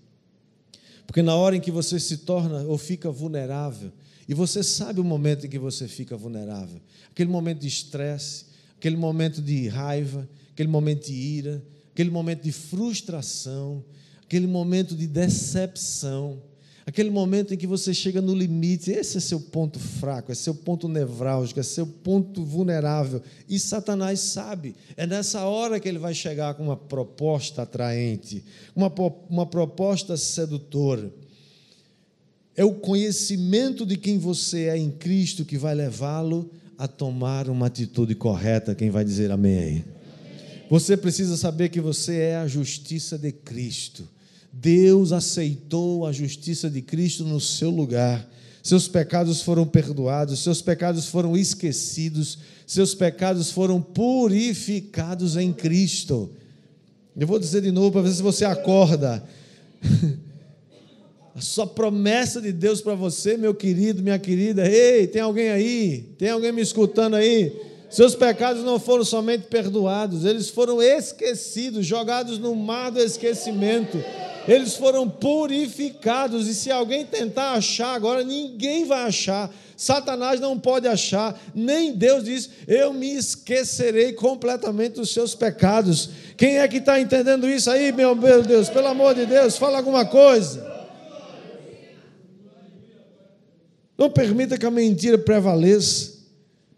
porque 1.14 1.22
na 1.22 1.36
hora 1.36 1.54
em 1.54 1.60
que 1.60 1.70
você 1.70 2.00
se 2.00 2.18
torna 2.18 2.62
ou 2.62 2.76
fica 2.76 3.08
vulnerável, 3.08 3.92
e 4.28 4.34
você 4.34 4.64
sabe 4.64 4.98
o 4.98 5.04
momento 5.04 5.46
em 5.46 5.48
que 5.48 5.60
você 5.60 5.86
fica 5.86 6.16
vulnerável 6.16 6.80
aquele 7.08 7.30
momento 7.30 7.60
de 7.60 7.68
estresse, 7.68 8.46
aquele 8.76 8.96
momento 8.96 9.40
de 9.40 9.68
raiva, 9.68 10.28
aquele 10.50 10.68
momento 10.68 11.06
de 11.06 11.12
ira, 11.12 11.62
aquele 11.92 12.10
momento 12.10 12.42
de 12.42 12.50
frustração, 12.50 13.84
aquele 14.24 14.48
momento 14.48 14.96
de 14.96 15.06
decepção 15.06 16.42
aquele 16.86 17.10
momento 17.10 17.54
em 17.54 17.56
que 17.56 17.66
você 17.66 17.94
chega 17.94 18.20
no 18.20 18.34
limite, 18.34 18.90
esse 18.90 19.16
é 19.16 19.20
seu 19.20 19.40
ponto 19.40 19.78
fraco, 19.78 20.30
é 20.30 20.34
seu 20.34 20.54
ponto 20.54 20.86
nevrálgico, 20.88 21.60
é 21.60 21.62
seu 21.62 21.86
ponto 21.86 22.44
vulnerável. 22.44 23.22
E 23.48 23.58
Satanás 23.58 24.20
sabe, 24.20 24.74
é 24.96 25.06
nessa 25.06 25.44
hora 25.44 25.80
que 25.80 25.88
ele 25.88 25.98
vai 25.98 26.14
chegar 26.14 26.54
com 26.54 26.64
uma 26.64 26.76
proposta 26.76 27.62
atraente, 27.62 28.44
uma, 28.76 28.92
uma 29.28 29.46
proposta 29.46 30.16
sedutora. 30.16 31.10
É 32.56 32.64
o 32.64 32.74
conhecimento 32.74 33.84
de 33.84 33.96
quem 33.96 34.18
você 34.18 34.64
é 34.64 34.76
em 34.76 34.90
Cristo 34.90 35.44
que 35.44 35.58
vai 35.58 35.74
levá-lo 35.74 36.50
a 36.78 36.86
tomar 36.86 37.48
uma 37.48 37.66
atitude 37.66 38.14
correta. 38.14 38.74
Quem 38.74 38.90
vai 38.90 39.04
dizer 39.04 39.30
amém 39.30 39.58
aí? 39.58 39.84
Você 40.70 40.96
precisa 40.96 41.36
saber 41.36 41.68
que 41.68 41.80
você 41.80 42.16
é 42.18 42.36
a 42.36 42.46
justiça 42.46 43.18
de 43.18 43.32
Cristo. 43.32 44.08
Deus 44.60 45.12
aceitou 45.12 46.06
a 46.06 46.12
justiça 46.12 46.70
de 46.70 46.80
Cristo 46.80 47.24
no 47.24 47.40
seu 47.40 47.70
lugar. 47.70 48.28
Seus 48.62 48.88
pecados 48.88 49.42
foram 49.42 49.66
perdoados, 49.66 50.42
seus 50.42 50.62
pecados 50.62 51.06
foram 51.06 51.36
esquecidos, 51.36 52.38
seus 52.66 52.94
pecados 52.94 53.50
foram 53.50 53.82
purificados 53.82 55.36
em 55.36 55.52
Cristo. 55.52 56.30
Eu 57.16 57.26
vou 57.26 57.38
dizer 57.38 57.60
de 57.60 57.70
novo 57.70 57.92
para 57.92 58.02
ver 58.02 58.12
se 58.12 58.22
você 58.22 58.44
acorda. 58.44 59.22
A 61.34 61.40
sua 61.40 61.66
promessa 61.66 62.40
de 62.40 62.52
Deus 62.52 62.80
para 62.80 62.94
você, 62.94 63.36
meu 63.36 63.54
querido, 63.54 64.02
minha 64.02 64.20
querida. 64.20 64.70
Ei, 64.70 65.08
tem 65.08 65.20
alguém 65.20 65.50
aí? 65.50 66.14
Tem 66.16 66.30
alguém 66.30 66.52
me 66.52 66.62
escutando 66.62 67.16
aí? 67.16 67.52
Seus 67.90 68.14
pecados 68.14 68.62
não 68.62 68.78
foram 68.78 69.04
somente 69.04 69.46
perdoados, 69.48 70.24
eles 70.24 70.48
foram 70.48 70.80
esquecidos, 70.80 71.84
jogados 71.84 72.38
no 72.38 72.54
mar 72.54 72.90
do 72.90 73.00
esquecimento 73.00 73.98
eles 74.46 74.76
foram 74.76 75.08
purificados, 75.08 76.46
e 76.46 76.54
se 76.54 76.70
alguém 76.70 77.04
tentar 77.04 77.52
achar 77.52 77.94
agora, 77.94 78.22
ninguém 78.22 78.84
vai 78.84 79.04
achar. 79.04 79.50
Satanás 79.76 80.38
não 80.38 80.58
pode 80.58 80.86
achar, 80.86 81.38
nem 81.54 81.92
Deus 81.92 82.24
diz: 82.24 82.50
Eu 82.68 82.92
me 82.92 83.14
esquecerei 83.14 84.12
completamente 84.12 84.94
dos 84.94 85.12
seus 85.12 85.34
pecados. 85.34 86.10
Quem 86.36 86.58
é 86.58 86.68
que 86.68 86.76
está 86.76 87.00
entendendo 87.00 87.48
isso 87.48 87.70
aí, 87.70 87.90
meu 87.90 88.14
Deus? 88.14 88.68
Pelo 88.68 88.88
amor 88.88 89.14
de 89.14 89.26
Deus, 89.26 89.56
fala 89.56 89.78
alguma 89.78 90.04
coisa. 90.04 90.72
Não 93.96 94.10
permita 94.10 94.58
que 94.58 94.66
a 94.66 94.70
mentira 94.70 95.16
prevaleça. 95.18 96.13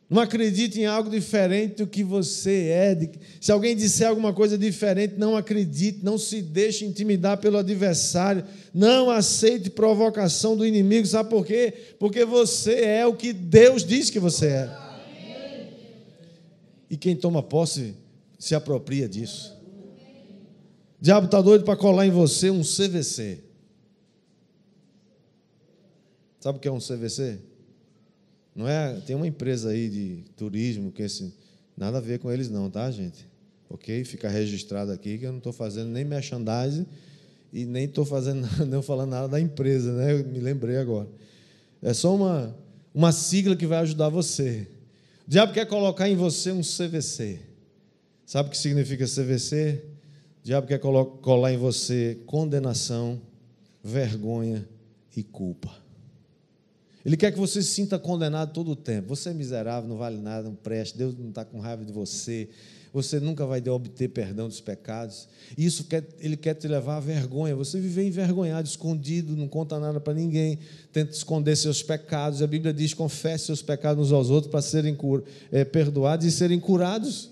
Não 0.09 0.23
acredite 0.23 0.81
em 0.81 0.87
algo 0.87 1.11
diferente 1.11 1.79
do 1.79 1.87
que 1.87 2.05
você 2.05 2.69
é. 2.69 3.11
Se 3.40 3.51
alguém 3.51 3.75
disser 3.75 4.09
alguma 4.09 4.33
coisa 4.33 4.57
diferente, 4.57 5.14
não 5.19 5.37
acredite, 5.37 6.05
não 6.05 6.16
se 6.16 6.40
deixe 6.40 6.85
intimidar 6.85 7.38
pelo 7.38 7.59
adversário, 7.59 8.45
não 8.73 9.11
aceite 9.11 9.69
provocação 9.69 10.57
do 10.57 10.64
inimigo. 10.64 11.07
Sabe 11.07 11.29
por 11.29 11.45
quê? 11.45 11.75
Porque 11.99 12.25
você 12.25 12.85
é 12.85 13.05
o 13.07 13.16
que 13.16 13.33
Deus 13.33 13.85
diz 13.85 14.09
que 14.09 14.21
você 14.21 14.47
é. 14.47 14.71
E 16.88 16.97
quem 16.97 17.16
toma 17.16 17.42
posse 17.42 17.97
se 18.38 18.55
apropria 18.55 19.09
disso. 19.09 19.57
O 21.01 21.05
diabo 21.05 21.27
está 21.27 21.42
doido 21.42 21.64
para 21.64 21.77
colar 21.77 22.07
em 22.07 22.11
você 22.11 22.49
um 22.49 22.62
CVC. 22.62 23.40
Sabe 26.38 26.59
o 26.59 26.61
que 26.61 26.69
é 26.69 26.73
um 26.73 26.79
CVC? 26.79 27.40
Não 28.57 28.66
é, 28.66 28.95
tem 29.07 29.14
uma 29.14 29.27
empresa 29.27 29.69
aí 29.69 29.90
de 29.90 30.25
turismo 30.35 30.90
que 30.90 31.03
esse, 31.03 31.35
nada 31.77 31.99
a 31.99 32.01
ver 32.01 32.19
com 32.19 32.33
eles 32.33 32.49
não, 32.49 32.71
tá, 32.71 32.90
gente? 32.90 33.29
Ok? 33.69 34.03
Fica 34.05 34.31
registrado 34.31 34.90
aqui 34.90 35.19
que 35.19 35.27
eu 35.27 35.31
não 35.31 35.38
estou 35.38 35.53
fazendo 35.53 35.90
nem 35.90 36.07
merchandising 36.07 36.87
e 37.53 37.66
nem 37.66 37.85
estou 37.85 38.07
fazendo 38.07 38.49
não 38.66 38.81
falando 38.81 39.11
nada 39.11 39.29
da 39.29 39.38
empresa, 39.38 39.92
né? 39.92 40.12
Eu 40.14 40.25
me 40.25 40.40
lembrei 40.40 40.79
agora. 40.79 41.07
É 41.83 41.92
só 41.92 42.16
uma, 42.16 42.57
uma 42.95 43.12
sigla 43.12 43.55
que 43.55 43.66
vai 43.66 43.79
ajudar 43.81 44.09
você. 44.09 44.66
O 45.27 45.31
diabo 45.31 45.53
quer 45.53 45.66
colocar 45.66 46.09
em 46.09 46.16
você 46.16 46.51
um 46.51 46.62
CVC. 46.62 47.40
Sabe 48.25 48.49
o 48.49 48.53
que 48.53 48.57
significa 48.57 49.05
CVC? 49.05 49.85
O 50.40 50.47
diabo 50.47 50.66
quer 50.66 50.79
colar 50.79 51.53
em 51.53 51.59
você 51.59 52.19
condenação, 52.25 53.21
vergonha 53.85 54.66
e 55.14 55.23
culpa. 55.23 55.86
Ele 57.07 57.16
quer 57.16 57.31
que 57.31 57.38
você 57.38 57.62
se 57.62 57.69
sinta 57.69 58.01
condenado 58.01 58.53
todo 58.53 58.73
o 58.73 58.75
tempo. 58.75 59.14
Você 59.14 59.29
é 59.29 59.33
miserável, 59.33 59.88
não 59.88 59.97
vale 59.97 60.16
nada, 60.16 60.49
não 60.49 60.57
preste, 60.57 60.99
Deus 60.99 61.16
não 61.16 61.29
está 61.29 61.45
com 61.45 61.61
raiva 61.61 61.85
de 61.85 61.92
você. 61.92 62.49
você 62.92 63.21
nunca 63.21 63.47
vai 63.47 63.62
obter 63.69 64.09
perdão 64.09 64.49
dos 64.49 64.61
pecados. 64.61 65.29
Isso 65.57 65.85
quer, 65.85 66.05
ele 66.19 66.37
quer 66.37 66.55
te 66.55 66.66
levar 66.66 66.97
à 66.97 67.01
vergonha. 67.01 67.55
Você 67.55 67.79
viver 67.79 68.05
envergonhado, 68.05 68.66
escondido, 68.66 69.37
não 69.37 69.47
conta 69.47 69.79
nada 69.79 70.01
para 70.01 70.14
ninguém, 70.14 70.59
tenta 70.92 71.12
esconder 71.12 71.55
seus 71.55 71.81
pecados. 71.81 72.42
A 72.42 72.47
Bíblia 72.49 72.75
diz: 72.75 72.92
confesse 72.92 73.47
seus 73.47 73.62
pecados 73.62 74.09
uns 74.09 74.12
aos 74.12 74.29
outros 74.29 74.51
para 74.51 74.61
serem 74.61 74.99
é, 75.53 75.64
perdoados 75.64 76.27
e 76.27 76.33
serem 76.33 76.59
curados. 76.59 77.31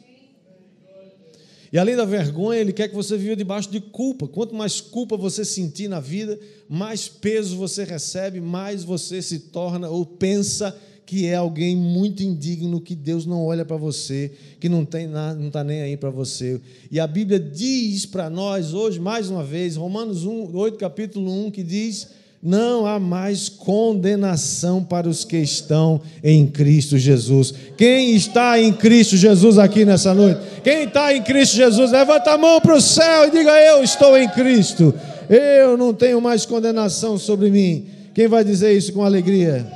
E 1.75 1.79
além 1.79 1.97
da 1.97 2.05
vergonha, 2.05 2.61
ele 2.61 2.73
quer 2.73 2.87
que 2.87 2.95
você 2.95 3.17
viva 3.17 3.35
debaixo 3.35 3.69
de 3.69 3.81
culpa. 3.81 4.29
Quanto 4.29 4.55
mais 4.55 4.81
culpa 4.81 5.17
você 5.17 5.45
sentir 5.45 5.89
na 5.89 5.99
vida, 5.99 6.39
mais 6.69 7.09
peso 7.09 7.57
você 7.57 7.83
recebe, 7.83 8.41
mais 8.41 8.85
você 8.85 9.21
se 9.21 9.41
torna 9.41 9.89
ou 9.89 10.07
pensa 10.07 10.73
que 11.05 11.27
é 11.27 11.35
alguém 11.35 11.75
muito 11.75 12.23
indigno, 12.23 12.81
que 12.81 12.95
Deus 12.95 13.27
não 13.27 13.45
olha 13.45 13.65
para 13.65 13.77
você, 13.77 14.31
que 14.61 14.69
não 14.69 14.85
tem 14.85 15.09
nada, 15.09 15.37
não 15.37 15.49
está 15.49 15.65
nem 15.65 15.83
aí 15.83 15.97
para 15.97 16.11
você. 16.11 16.61
E 16.93 17.01
a 17.01 17.09
Bíblia 17.09 17.41
diz 17.41 18.07
para 18.07 18.31
nós 18.31 18.73
hoje, 18.73 19.01
mais 19.01 19.29
uma 19.29 19.43
vez, 19.43 19.75
Romanos 19.75 20.25
1, 20.25 20.55
8, 20.55 20.79
capítulo 20.79 21.29
1, 21.47 21.51
que 21.51 21.65
diz: 21.65 22.09
não 22.45 22.87
há 22.87 23.01
mais 23.01 23.49
condenação 23.49 24.85
para 24.85 25.09
os 25.09 25.25
que 25.25 25.39
estão 25.39 25.99
em 26.23 26.47
Cristo 26.47 26.99
Jesus. 26.99 27.55
Quem 27.75 28.15
está 28.15 28.61
em 28.61 28.71
Cristo 28.71 29.17
Jesus 29.17 29.59
aqui 29.59 29.87
nessa 29.87 30.13
noite? 30.13 30.41
Quem 30.63 30.85
está 30.85 31.15
em 31.15 31.23
Cristo 31.23 31.57
Jesus, 31.57 31.91
levanta 31.91 32.33
a 32.33 32.39
mão 32.39 32.61
para 32.61 32.77
o 32.77 32.81
céu 32.83 33.27
e 33.27 33.31
diga: 33.31 33.51
Eu 33.51 33.83
estou 33.83 34.15
em 34.19 34.29
Cristo. 34.29 34.93
Eu 35.31 35.79
não 35.79 35.95
tenho 35.95 36.21
mais 36.21 36.45
condenação 36.45 37.17
sobre 37.17 37.51
mim. 37.51 37.87
Quem 38.13 38.29
vai 38.29 38.45
dizer 38.45 38.77
isso 38.77 38.93
com 38.93 39.03
alegria? 39.03 39.67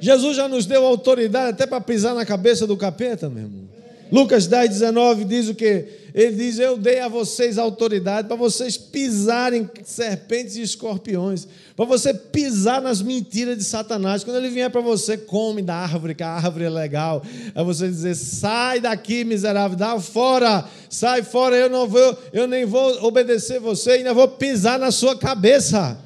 Jesus 0.00 0.34
já 0.36 0.48
nos 0.48 0.64
deu 0.64 0.86
autoridade 0.86 1.50
até 1.50 1.66
para 1.66 1.82
pisar 1.82 2.14
na 2.14 2.24
cabeça 2.24 2.66
do 2.66 2.78
capeta, 2.78 3.28
meu 3.28 3.44
irmão. 3.44 3.62
Lucas 4.10 4.46
10, 4.46 4.70
19 4.70 5.24
diz 5.26 5.48
o 5.48 5.54
que? 5.54 5.84
Ele 6.14 6.36
diz: 6.36 6.58
Eu 6.58 6.76
dei 6.76 7.00
a 7.00 7.08
vocês 7.08 7.56
autoridade 7.56 8.28
para 8.28 8.36
vocês 8.36 8.76
pisarem 8.76 9.68
serpentes 9.82 10.56
e 10.56 10.62
escorpiões, 10.62 11.48
para 11.74 11.86
você 11.86 12.12
pisar 12.12 12.82
nas 12.82 13.00
mentiras 13.00 13.56
de 13.56 13.64
Satanás. 13.64 14.22
Quando 14.22 14.36
ele 14.36 14.50
vier 14.50 14.70
para 14.70 14.82
você, 14.82 15.16
come 15.16 15.62
da 15.62 15.74
árvore, 15.74 16.14
que 16.14 16.22
a 16.22 16.28
árvore 16.28 16.64
é 16.64 16.70
legal. 16.70 17.22
É 17.54 17.64
você 17.64 17.88
dizer: 17.88 18.14
Sai 18.14 18.80
daqui, 18.80 19.24
miserável, 19.24 19.76
dá 19.76 19.98
fora, 19.98 20.68
sai 20.90 21.22
fora, 21.22 21.56
eu 21.56 21.70
não 21.70 21.88
vou, 21.88 22.18
eu 22.32 22.46
nem 22.46 22.66
vou 22.66 23.04
obedecer 23.04 23.58
você, 23.58 23.92
ainda 23.92 24.12
vou 24.12 24.28
pisar 24.28 24.78
na 24.78 24.90
sua 24.90 25.16
cabeça. 25.16 25.98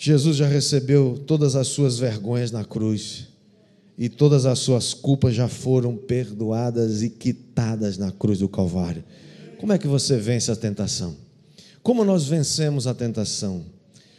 Jesus 0.00 0.36
já 0.36 0.46
recebeu 0.46 1.22
todas 1.26 1.56
as 1.56 1.66
suas 1.66 1.98
vergonhas 1.98 2.52
na 2.52 2.64
cruz 2.64 3.27
e 3.98 4.08
todas 4.08 4.46
as 4.46 4.60
suas 4.60 4.94
culpas 4.94 5.34
já 5.34 5.48
foram 5.48 5.96
perdoadas 5.96 7.02
e 7.02 7.10
quitadas 7.10 7.98
na 7.98 8.12
cruz 8.12 8.38
do 8.38 8.48
Calvário. 8.48 9.02
Como 9.58 9.72
é 9.72 9.78
que 9.78 9.88
você 9.88 10.16
vence 10.16 10.52
a 10.52 10.56
tentação? 10.56 11.16
Como 11.82 12.04
nós 12.04 12.26
vencemos 12.26 12.86
a 12.86 12.94
tentação? 12.94 13.64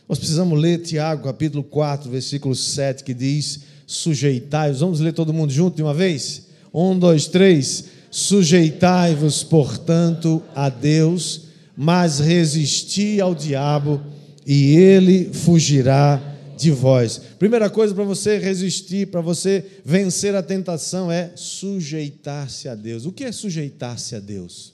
Nós 0.08 0.18
precisamos 0.18 0.60
ler 0.60 0.80
Tiago, 0.80 1.24
capítulo 1.24 1.64
4, 1.64 2.10
versículo 2.10 2.54
7, 2.54 3.06
que 3.06 3.14
diz: 3.14 3.62
Sujeitai-vos. 3.88 4.82
Vamos 4.82 5.00
ler 5.00 5.14
todo 5.14 5.32
mundo 5.32 5.54
junto 5.54 5.78
de 5.78 5.84
uma 5.84 5.94
vez? 5.94 6.48
Um, 6.74 6.98
dois, 7.00 7.28
três. 7.28 7.86
Sujeitai-vos, 8.12 9.44
portanto, 9.44 10.44
a 10.54 10.68
Deus, 10.68 11.44
mas 11.78 12.20
resisti 12.20 13.22
ao 13.22 13.34
diabo 13.34 14.02
e 14.46 14.76
ele 14.76 15.32
fugirá 15.32 16.20
de 16.60 16.72
vós. 16.72 17.18
Primeira 17.40 17.70
coisa 17.70 17.96
para 17.96 18.04
você 18.04 18.38
resistir, 18.38 19.08
para 19.08 19.22
você 19.22 19.66
vencer 19.86 20.36
a 20.36 20.44
tentação 20.44 21.10
é 21.10 21.32
sujeitar-se 21.34 22.68
a 22.68 22.76
Deus. 22.76 23.06
O 23.06 23.14
que 23.14 23.24
é 23.24 23.32
sujeitar-se 23.32 24.14
a 24.14 24.20
Deus? 24.20 24.74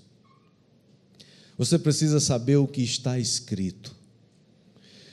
Você 1.56 1.78
precisa 1.78 2.20
saber 2.20 2.56
o 2.56 2.68
que 2.68 2.82
está 2.82 3.20
escrito. 3.20 3.96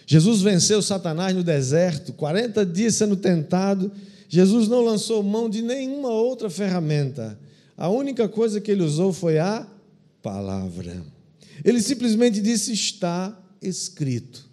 Jesus 0.07 0.41
venceu 0.41 0.81
Satanás 0.81 1.37
no 1.37 1.45
deserto, 1.45 2.15
40 2.15 2.65
dias 2.65 2.95
sendo 2.95 3.17
tentado. 3.17 3.93
Jesus 4.27 4.67
não 4.67 4.81
lançou 4.83 5.23
mão 5.23 5.51
de 5.51 5.61
nenhuma 5.61 6.09
outra 6.09 6.49
ferramenta. 6.49 7.39
A 7.77 7.91
única 7.91 8.27
coisa 8.31 8.63
que 8.63 8.71
ele 8.71 8.83
usou 8.83 9.13
foi 9.13 9.39
a 9.39 9.67
palavra. 10.23 11.03
Ele 11.63 11.83
simplesmente 11.83 12.41
disse: 12.41 12.73
Está 12.73 13.39
escrito. 13.61 14.52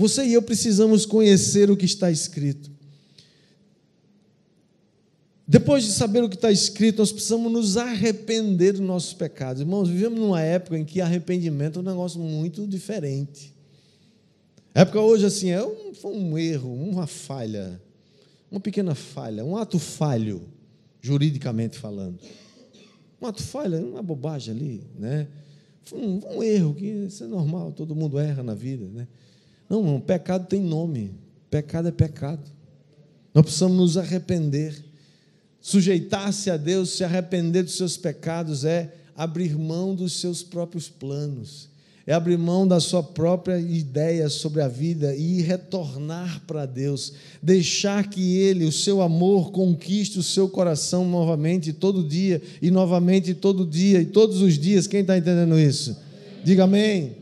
Você 0.00 0.24
e 0.24 0.32
eu 0.32 0.40
precisamos 0.40 1.04
conhecer 1.04 1.70
o 1.70 1.76
que 1.76 1.84
está 1.84 2.10
escrito. 2.10 2.70
Depois 5.46 5.84
de 5.84 5.90
saber 5.92 6.24
o 6.24 6.28
que 6.28 6.36
está 6.36 6.50
escrito, 6.50 7.00
nós 7.00 7.12
precisamos 7.12 7.52
nos 7.52 7.76
arrepender 7.76 8.72
dos 8.72 8.80
nossos 8.80 9.12
pecados. 9.12 9.60
Irmãos, 9.60 9.90
vivemos 9.90 10.18
numa 10.18 10.40
época 10.40 10.78
em 10.78 10.86
que 10.86 11.02
arrependimento 11.02 11.80
é 11.80 11.82
um 11.82 11.84
negócio 11.84 12.18
muito 12.18 12.66
diferente. 12.66 13.54
A 14.74 14.80
época 14.80 15.02
hoje, 15.02 15.26
assim, 15.26 15.50
é 15.50 15.62
um, 15.62 15.92
foi 15.92 16.16
um 16.16 16.38
erro, 16.38 16.72
uma 16.72 17.06
falha, 17.06 17.78
uma 18.50 18.58
pequena 18.58 18.94
falha, 18.94 19.44
um 19.44 19.54
ato 19.54 19.78
falho, 19.78 20.48
juridicamente 21.02 21.76
falando. 21.76 22.18
Um 23.20 23.26
ato 23.26 23.42
falha, 23.42 23.78
uma 23.78 24.02
bobagem 24.02 24.54
ali, 24.54 24.82
né? 24.98 25.28
Foi 25.82 25.98
um, 25.98 26.38
um 26.38 26.42
erro, 26.42 26.74
que 26.74 26.86
isso 26.86 27.22
é 27.22 27.26
normal, 27.26 27.70
todo 27.72 27.94
mundo 27.94 28.18
erra 28.18 28.42
na 28.42 28.54
vida, 28.54 28.86
né? 28.86 29.06
Não, 29.70 29.78
irmão, 29.78 30.00
pecado 30.00 30.48
tem 30.48 30.60
nome. 30.60 31.12
Pecado 31.48 31.86
é 31.86 31.92
pecado. 31.92 32.42
Nós 33.32 33.44
precisamos 33.44 33.76
nos 33.76 33.96
arrepender. 33.96 34.74
Sujeitar-se 35.60 36.50
a 36.50 36.56
Deus, 36.56 36.90
se 36.90 37.04
arrepender 37.04 37.62
dos 37.62 37.76
seus 37.76 37.96
pecados, 37.96 38.64
é 38.64 38.92
abrir 39.14 39.56
mão 39.56 39.94
dos 39.94 40.14
seus 40.14 40.42
próprios 40.42 40.88
planos, 40.88 41.68
é 42.06 42.14
abrir 42.14 42.38
mão 42.38 42.66
da 42.66 42.80
sua 42.80 43.02
própria 43.02 43.60
ideia 43.60 44.30
sobre 44.30 44.62
a 44.62 44.68
vida 44.68 45.14
e 45.14 45.42
retornar 45.42 46.40
para 46.46 46.64
Deus, 46.64 47.12
deixar 47.42 48.08
que 48.08 48.38
Ele, 48.38 48.64
o 48.64 48.72
seu 48.72 49.02
amor, 49.02 49.52
conquiste 49.52 50.18
o 50.18 50.22
seu 50.22 50.48
coração 50.48 51.06
novamente, 51.06 51.74
todo 51.74 52.02
dia, 52.02 52.40
e 52.62 52.70
novamente 52.70 53.34
todo 53.34 53.66
dia, 53.66 54.00
e 54.00 54.06
todos 54.06 54.40
os 54.40 54.58
dias. 54.58 54.86
Quem 54.86 55.02
está 55.02 55.18
entendendo 55.18 55.58
isso? 55.60 55.96
Diga 56.42 56.64
amém. 56.64 57.19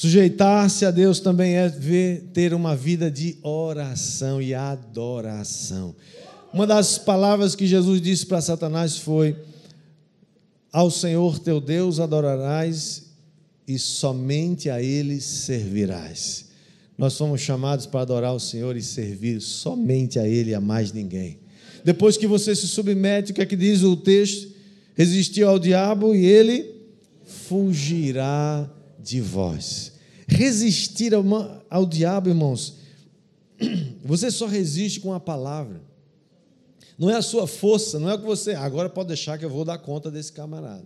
Sujeitar-se 0.00 0.86
a 0.86 0.90
Deus 0.90 1.20
também 1.20 1.56
é 1.56 1.68
ver, 1.68 2.30
ter 2.32 2.54
uma 2.54 2.74
vida 2.74 3.10
de 3.10 3.36
oração 3.42 4.40
e 4.40 4.54
adoração. 4.54 5.94
Uma 6.54 6.66
das 6.66 6.96
palavras 6.96 7.54
que 7.54 7.66
Jesus 7.66 8.00
disse 8.00 8.24
para 8.24 8.40
Satanás 8.40 8.96
foi: 8.96 9.36
Ao 10.72 10.90
Senhor 10.90 11.38
teu 11.38 11.60
Deus 11.60 12.00
adorarás 12.00 13.10
e 13.68 13.78
somente 13.78 14.70
a 14.70 14.82
Ele 14.82 15.20
servirás. 15.20 16.46
Nós 16.96 17.12
somos 17.12 17.42
chamados 17.42 17.84
para 17.84 18.00
adorar 18.00 18.34
o 18.34 18.40
Senhor 18.40 18.78
e 18.78 18.82
servir 18.82 19.38
somente 19.42 20.18
a 20.18 20.26
Ele 20.26 20.52
e 20.52 20.54
a 20.54 20.62
mais 20.62 20.94
ninguém. 20.94 21.40
Depois 21.84 22.16
que 22.16 22.26
você 22.26 22.56
se 22.56 22.68
submete, 22.68 23.32
o 23.32 23.34
que 23.34 23.42
é 23.42 23.46
que 23.46 23.54
diz 23.54 23.82
o 23.82 23.94
texto? 23.94 24.50
Resistiu 24.94 25.50
ao 25.50 25.58
diabo 25.58 26.14
e 26.14 26.24
ele 26.24 26.74
fugirá 27.22 28.66
de 29.02 29.20
vós. 29.20 29.92
Resistir 30.26 31.14
ao, 31.14 31.24
ao 31.68 31.86
diabo, 31.86 32.28
irmãos, 32.28 32.76
você 34.04 34.30
só 34.30 34.46
resiste 34.46 35.00
com 35.00 35.12
a 35.12 35.20
palavra. 35.20 35.80
Não 36.98 37.08
é 37.08 37.16
a 37.16 37.22
sua 37.22 37.46
força, 37.46 37.98
não 37.98 38.10
é 38.10 38.14
o 38.14 38.18
que 38.18 38.26
você. 38.26 38.54
Agora 38.54 38.88
pode 38.88 39.08
deixar 39.08 39.38
que 39.38 39.44
eu 39.44 39.50
vou 39.50 39.64
dar 39.64 39.78
conta 39.78 40.10
desse 40.10 40.32
camarada. 40.32 40.84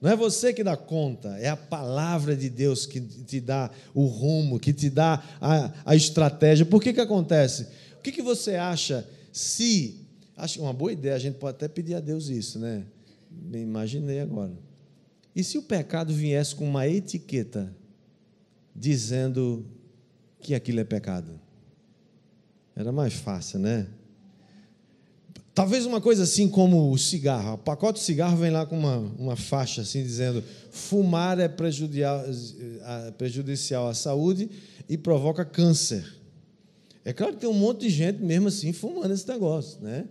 Não 0.00 0.10
é 0.10 0.16
você 0.16 0.52
que 0.52 0.62
dá 0.62 0.76
conta, 0.76 1.36
é 1.38 1.48
a 1.48 1.56
palavra 1.56 2.36
de 2.36 2.50
Deus 2.50 2.84
que 2.84 3.00
te 3.00 3.40
dá 3.40 3.70
o 3.94 4.04
rumo, 4.04 4.60
que 4.60 4.72
te 4.72 4.90
dá 4.90 5.22
a, 5.40 5.72
a 5.86 5.96
estratégia. 5.96 6.66
Por 6.66 6.82
que, 6.82 6.92
que 6.92 7.00
acontece? 7.00 7.66
O 7.98 8.02
que, 8.02 8.12
que 8.12 8.22
você 8.22 8.56
acha 8.56 9.08
se. 9.32 10.02
Acho 10.36 10.60
uma 10.60 10.72
boa 10.72 10.92
ideia, 10.92 11.14
a 11.14 11.18
gente 11.18 11.38
pode 11.38 11.56
até 11.56 11.66
pedir 11.66 11.94
a 11.94 12.00
Deus 12.00 12.28
isso, 12.28 12.58
né? 12.58 12.84
Imaginei 13.54 14.20
agora. 14.20 14.52
E 15.36 15.44
se 15.44 15.58
o 15.58 15.62
pecado 15.62 16.14
viesse 16.14 16.54
com 16.54 16.66
uma 16.66 16.88
etiqueta 16.88 17.70
dizendo 18.74 19.66
que 20.40 20.54
aquilo 20.54 20.80
é 20.80 20.84
pecado? 20.84 21.38
Era 22.74 22.90
mais 22.90 23.12
fácil, 23.12 23.58
né? 23.58 23.86
Talvez 25.54 25.84
uma 25.84 26.00
coisa 26.00 26.22
assim 26.22 26.48
como 26.48 26.90
o 26.90 26.96
cigarro. 26.96 27.54
O 27.54 27.58
pacote 27.58 27.98
de 27.98 28.06
cigarro 28.06 28.38
vem 28.38 28.50
lá 28.50 28.64
com 28.64 28.78
uma, 28.78 28.96
uma 28.96 29.36
faixa 29.36 29.82
assim 29.82 30.02
dizendo: 30.02 30.42
fumar 30.70 31.38
é 31.38 31.48
prejudicial, 31.48 32.24
é 33.06 33.10
prejudicial 33.10 33.88
à 33.88 33.94
saúde 33.94 34.48
e 34.88 34.96
provoca 34.96 35.44
câncer. 35.44 36.16
É 37.04 37.12
claro 37.12 37.34
que 37.34 37.40
tem 37.40 37.48
um 37.48 37.54
monte 37.54 37.80
de 37.80 37.90
gente 37.90 38.22
mesmo 38.22 38.48
assim 38.48 38.72
fumando 38.72 39.12
esse 39.12 39.28
negócio, 39.28 39.82
né? 39.82 40.06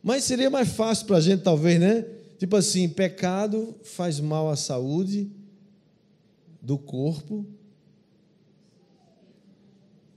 Mas 0.00 0.22
seria 0.22 0.48
mais 0.48 0.68
fácil 0.68 1.06
para 1.06 1.16
a 1.16 1.20
gente, 1.20 1.42
talvez, 1.42 1.78
né? 1.80 2.04
Tipo 2.40 2.56
assim, 2.56 2.88
pecado 2.88 3.76
faz 3.84 4.18
mal 4.18 4.48
à 4.48 4.56
saúde 4.56 5.30
do 6.62 6.78
corpo, 6.78 7.44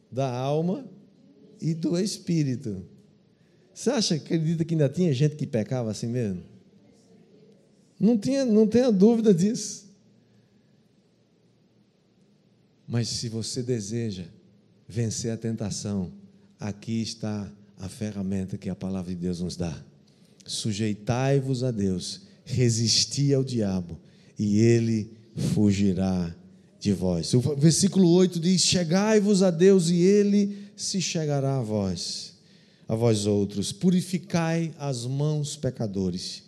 da 0.09 0.33
alma 0.33 0.89
e 1.59 1.73
do 1.73 1.99
espírito. 1.99 2.85
Você 3.73 3.89
acha, 3.89 4.15
acredita 4.15 4.63
que 4.63 4.73
ainda 4.73 4.87
tinha 4.87 5.11
gente 5.11 5.35
que 5.35 5.45
pecava 5.45 5.91
assim 5.91 6.07
mesmo? 6.07 6.41
Não, 7.99 8.17
tinha, 8.17 8.45
não 8.45 8.65
tenha 8.67 8.89
dúvida 8.89 9.33
disso. 9.33 9.93
Mas 12.87 13.09
se 13.09 13.27
você 13.27 13.61
deseja 13.61 14.27
vencer 14.87 15.29
a 15.29 15.35
tentação, 15.35 16.09
aqui 16.57 17.01
está 17.01 17.51
a 17.77 17.89
ferramenta 17.89 18.57
que 18.57 18.69
a 18.69 18.75
palavra 18.75 19.13
de 19.13 19.19
Deus 19.19 19.41
nos 19.41 19.57
dá. 19.57 19.83
Sujeitai-vos 20.45 21.63
a 21.63 21.71
Deus, 21.71 22.21
resisti 22.43 23.33
ao 23.33 23.43
diabo, 23.43 23.97
e 24.37 24.59
ele 24.59 25.11
fugirá 25.53 26.35
de 26.79 26.91
vós. 26.91 27.33
O 27.33 27.39
versículo 27.55 28.09
8 28.09 28.39
diz: 28.39 28.61
Chegai-vos 28.61 29.41
a 29.41 29.49
Deus, 29.49 29.89
e 29.89 30.01
ele 30.01 30.57
se 30.75 30.99
chegará 30.99 31.57
a 31.57 31.61
vós, 31.61 32.33
a 32.87 32.95
vós 32.95 33.25
outros. 33.25 33.71
Purificai 33.71 34.73
as 34.77 35.05
mãos, 35.05 35.55
pecadores, 35.55 36.43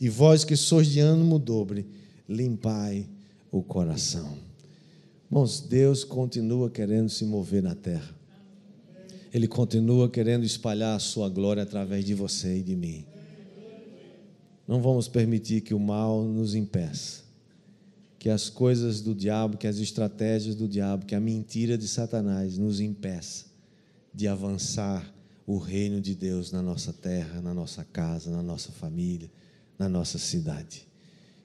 e 0.00 0.08
vós 0.08 0.44
que 0.44 0.56
sois 0.56 0.88
de 0.88 1.00
ânimo 1.00 1.38
dobre, 1.38 1.86
limpai 2.28 3.06
o 3.50 3.62
coração. 3.62 4.36
Irmãos, 5.30 5.60
Deus 5.60 6.04
continua 6.04 6.70
querendo 6.70 7.08
se 7.08 7.24
mover 7.24 7.62
na 7.62 7.74
terra. 7.74 8.14
Ele 9.32 9.46
continua 9.46 10.08
querendo 10.08 10.44
espalhar 10.44 10.96
a 10.96 11.00
sua 11.00 11.28
glória 11.28 11.62
através 11.62 12.04
de 12.04 12.14
você 12.14 12.58
e 12.58 12.62
de 12.62 12.74
mim. 12.74 13.04
Não 14.66 14.82
vamos 14.82 15.06
permitir 15.06 15.60
que 15.60 15.74
o 15.74 15.78
mal 15.78 16.24
nos 16.24 16.54
impeça. 16.54 17.24
Que 18.18 18.28
as 18.28 18.48
coisas 18.48 19.00
do 19.00 19.14
diabo, 19.14 19.56
que 19.56 19.66
as 19.66 19.78
estratégias 19.78 20.56
do 20.56 20.66
diabo, 20.66 21.06
que 21.06 21.14
a 21.14 21.20
mentira 21.20 21.78
de 21.78 21.86
Satanás 21.86 22.58
nos 22.58 22.80
impeça 22.80 23.46
de 24.12 24.26
avançar 24.26 25.14
o 25.46 25.58
reino 25.58 26.00
de 26.00 26.14
Deus 26.14 26.50
na 26.50 26.60
nossa 26.60 26.92
terra, 26.92 27.40
na 27.40 27.54
nossa 27.54 27.84
casa, 27.84 28.30
na 28.30 28.42
nossa 28.42 28.72
família, 28.72 29.30
na 29.78 29.88
nossa 29.88 30.18
cidade. 30.18 30.88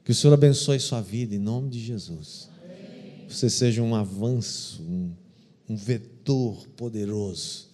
Que 0.03 0.12
o 0.12 0.15
Senhor 0.15 0.34
abençoe 0.34 0.79
sua 0.79 1.01
vida 1.01 1.36
em 1.36 1.39
nome 1.39 1.69
de 1.69 1.79
Jesus. 1.79 2.49
Você 3.29 3.49
seja 3.49 3.84
um 3.84 3.93
avanço, 3.93 4.81
um, 4.81 5.12
um 5.69 5.75
vetor 5.75 6.67
poderoso 6.75 7.69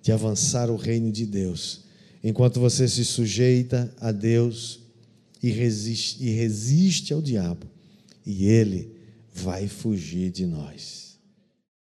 de 0.00 0.12
avançar 0.12 0.70
o 0.70 0.76
reino 0.76 1.10
de 1.10 1.26
Deus, 1.26 1.84
enquanto 2.22 2.60
você 2.60 2.86
se 2.86 3.04
sujeita 3.04 3.92
a 3.98 4.12
Deus 4.12 4.83
e 5.44 5.50
resiste, 5.50 6.24
e 6.24 6.30
resiste 6.30 7.12
ao 7.12 7.20
diabo, 7.20 7.66
e 8.24 8.46
ele 8.46 8.90
vai 9.30 9.68
fugir 9.68 10.30
de 10.30 10.46
nós. 10.46 11.03